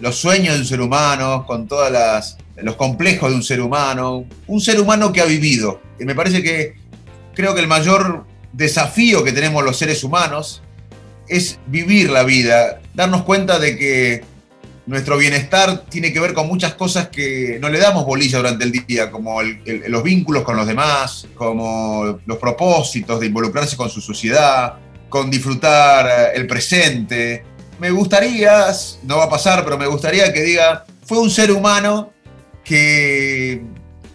los 0.00 0.16
sueños 0.16 0.54
de 0.54 0.60
un 0.60 0.66
ser 0.66 0.80
humano, 0.80 1.44
con 1.46 1.66
todos 1.66 1.92
los 2.56 2.76
complejos 2.76 3.30
de 3.30 3.36
un 3.36 3.42
ser 3.42 3.60
humano. 3.60 4.24
Un 4.46 4.60
ser 4.60 4.80
humano 4.80 5.12
que 5.12 5.20
ha 5.20 5.26
vivido. 5.26 5.80
Y 5.98 6.04
me 6.04 6.14
parece 6.14 6.42
que 6.42 6.74
creo 7.34 7.54
que 7.54 7.60
el 7.60 7.68
mayor 7.68 8.24
desafío 8.52 9.22
que 9.24 9.32
tenemos 9.32 9.64
los 9.64 9.76
seres 9.76 10.02
humanos 10.04 10.62
es 11.28 11.58
vivir 11.66 12.10
la 12.10 12.22
vida, 12.24 12.80
darnos 12.94 13.22
cuenta 13.22 13.58
de 13.58 13.76
que 13.76 14.24
nuestro 14.86 15.18
bienestar 15.18 15.84
tiene 15.90 16.14
que 16.14 16.18
ver 16.18 16.32
con 16.32 16.48
muchas 16.48 16.72
cosas 16.72 17.08
que 17.08 17.58
no 17.60 17.68
le 17.68 17.78
damos 17.78 18.06
bolilla 18.06 18.38
durante 18.38 18.64
el 18.64 18.72
día, 18.72 19.10
como 19.10 19.42
los 19.42 20.02
vínculos 20.02 20.44
con 20.44 20.56
los 20.56 20.66
demás, 20.66 21.26
como 21.34 22.20
los 22.24 22.38
propósitos 22.38 23.20
de 23.20 23.26
involucrarse 23.26 23.76
con 23.76 23.90
su 23.90 24.00
sociedad, 24.00 24.76
con 25.10 25.30
disfrutar 25.30 26.06
eh, 26.06 26.36
el 26.36 26.46
presente. 26.46 27.44
Me 27.78 27.90
gustaría, 27.90 28.66
no 29.04 29.18
va 29.18 29.24
a 29.24 29.30
pasar, 29.30 29.64
pero 29.64 29.78
me 29.78 29.86
gustaría 29.86 30.32
que 30.32 30.42
diga, 30.42 30.84
fue 31.04 31.18
un 31.18 31.30
ser 31.30 31.52
humano 31.52 32.12
que, 32.64 33.62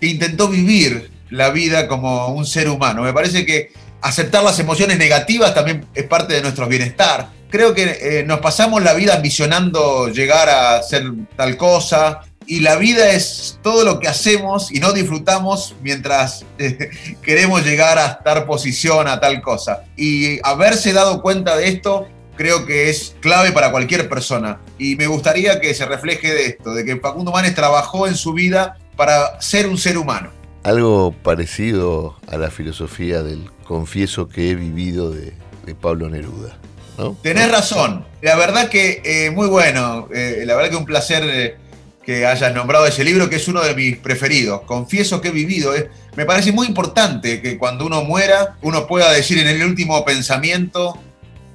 intentó 0.02 0.50
vivir 0.50 1.12
la 1.30 1.50
vida 1.50 1.88
como 1.88 2.28
un 2.28 2.46
ser 2.46 2.68
humano. 2.68 3.04
Me 3.04 3.14
parece 3.14 3.46
que 3.46 3.72
aceptar 4.02 4.44
las 4.44 4.60
emociones 4.60 4.98
negativas 4.98 5.54
también 5.54 5.88
es 5.94 6.04
parte 6.04 6.34
de 6.34 6.42
nuestro 6.42 6.68
bienestar. 6.68 7.30
Creo 7.50 7.74
que 7.74 7.84
eh, 8.02 8.24
nos 8.26 8.42
pasamos 8.42 8.84
la 8.84 8.94
vida 8.94 9.16
ambicionando 9.16 10.10
llegar 10.10 10.50
a 10.50 10.76
hacer 10.76 11.04
tal 11.38 11.56
cosa 11.56 12.20
y 12.46 12.60
la 12.60 12.76
vida 12.76 13.12
es 13.12 13.60
todo 13.64 13.86
lo 13.86 14.02
que 14.02 14.10
hacemos 14.10 14.74
y 14.74 14.80
no 14.80 14.92
disfrutamos 14.92 15.76
mientras 15.82 16.46
eh, 16.58 16.90
queremos 17.24 17.64
llegar 17.64 17.98
a 17.98 18.08
estar 18.08 18.46
posición 18.46 19.08
a 19.08 19.22
tal 19.22 19.42
cosa. 19.42 19.86
Y 19.96 20.40
haberse 20.46 20.92
dado 20.92 21.22
cuenta 21.22 21.56
de 21.56 21.70
esto 21.70 22.08
creo 22.36 22.66
que 22.66 22.90
es 22.90 23.16
clave 23.20 23.52
para 23.52 23.72
cualquier 23.72 24.10
persona. 24.10 24.60
Y 24.78 24.96
me 24.96 25.08
gustaría 25.08 25.60
que 25.60 25.74
se 25.74 25.86
refleje 25.86 26.34
de 26.34 26.46
esto, 26.46 26.74
de 26.74 26.86
que 26.86 26.98
Facundo 26.98 27.32
Manes 27.32 27.56
trabajó 27.56 28.08
en 28.08 28.16
su 28.16 28.34
vida 28.34 28.78
para 28.96 29.42
ser 29.42 29.68
un 29.68 29.78
ser 29.78 29.98
humano. 29.98 30.30
Algo 30.64 31.14
parecido 31.24 32.16
a 32.28 32.38
la 32.38 32.50
filosofía 32.50 33.22
del 33.22 33.50
confieso 33.66 34.30
que 34.30 34.52
he 34.52 34.56
vivido 34.56 35.12
de, 35.12 35.34
Pablo 35.82 36.10
Neruda. 36.10 36.58
¿no? 36.98 37.18
Tenés 37.22 37.50
razón. 37.52 38.06
La 38.22 38.36
verdad 38.36 38.70
que 38.70 39.02
eh, 39.04 39.32
muy 39.32 39.48
bueno. 39.48 40.08
Eh, 40.14 40.44
la 40.46 40.56
verdad 40.56 40.72
que 40.72 40.76
un 40.76 40.86
placer 40.86 41.24
eh, 41.26 41.58
que 42.06 42.26
hayas 42.26 42.54
nombrado 42.54 42.86
ese 42.86 43.04
libro, 43.04 43.30
que 43.30 43.38
es 43.38 43.48
uno 43.48 43.62
de 43.62 43.74
mis 43.74 43.98
preferidos. 43.98 44.62
Confieso 44.62 45.22
que 45.22 45.30
he 45.30 45.32
vivido. 45.32 45.74
me 46.16 46.26
parece 46.26 46.52
muy 46.52 46.68
importante 46.68 47.42
que 47.42 47.58
cuando 47.58 47.86
uno 47.86 48.04
muera, 48.04 48.58
uno 48.62 48.88
pueda 48.88 49.12
decir 49.12 49.38
en 49.40 49.48
el 49.48 49.64
último 49.64 50.04
pensamiento, 50.06 51.00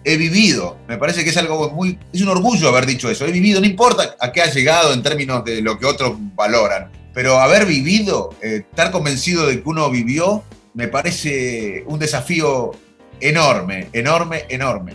he 0.04 0.16
vivido. 0.16 0.78
Me 0.88 0.98
parece 0.98 1.24
que 1.24 1.30
es 1.30 1.36
algo 1.36 1.70
muy. 1.70 1.98
Es 2.12 2.22
un 2.22 2.28
orgullo 2.28 2.68
haber 2.68 2.86
dicho 2.86 3.10
eso. 3.10 3.26
He 3.26 3.32
vivido, 3.32 3.60
no 3.60 3.66
importa 3.66 4.16
a 4.20 4.32
qué 4.32 4.42
ha 4.42 4.50
llegado 4.50 4.92
en 4.92 5.02
términos 5.02 5.44
de 5.44 5.62
lo 5.62 5.78
que 5.78 5.86
otros 5.86 6.16
valoran, 6.34 6.90
pero 7.14 7.38
haber 7.38 7.66
vivido, 7.66 8.34
estar 8.40 8.90
convencido 8.90 9.46
de 9.46 9.62
que 9.62 9.68
uno 9.68 9.90
vivió, 9.90 10.44
me 10.74 10.88
parece 10.88 11.84
un 11.86 11.98
desafío 11.98 12.72
enorme, 13.20 13.88
enorme, 13.92 14.44
enorme. 14.48 14.94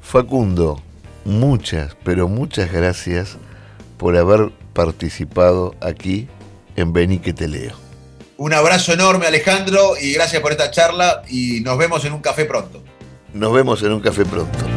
Facundo, 0.00 0.80
muchas, 1.24 1.96
pero 2.04 2.28
muchas 2.28 2.72
gracias 2.72 3.36
por 3.96 4.16
haber 4.16 4.52
participado 4.72 5.74
aquí 5.80 6.28
en 6.76 6.92
Beni 6.92 7.18
que 7.18 7.32
te 7.32 7.48
leo. 7.48 7.72
Un 8.36 8.52
abrazo 8.52 8.92
enorme 8.92 9.26
Alejandro 9.26 9.94
y 10.00 10.12
gracias 10.12 10.42
por 10.42 10.52
esta 10.52 10.70
charla 10.70 11.22
y 11.28 11.60
nos 11.62 11.78
vemos 11.78 12.04
en 12.04 12.12
un 12.12 12.20
café 12.20 12.44
pronto. 12.44 12.82
Nos 13.36 13.52
vemos 13.52 13.82
en 13.82 13.92
un 13.92 14.00
café 14.00 14.24
pronto. 14.24 14.75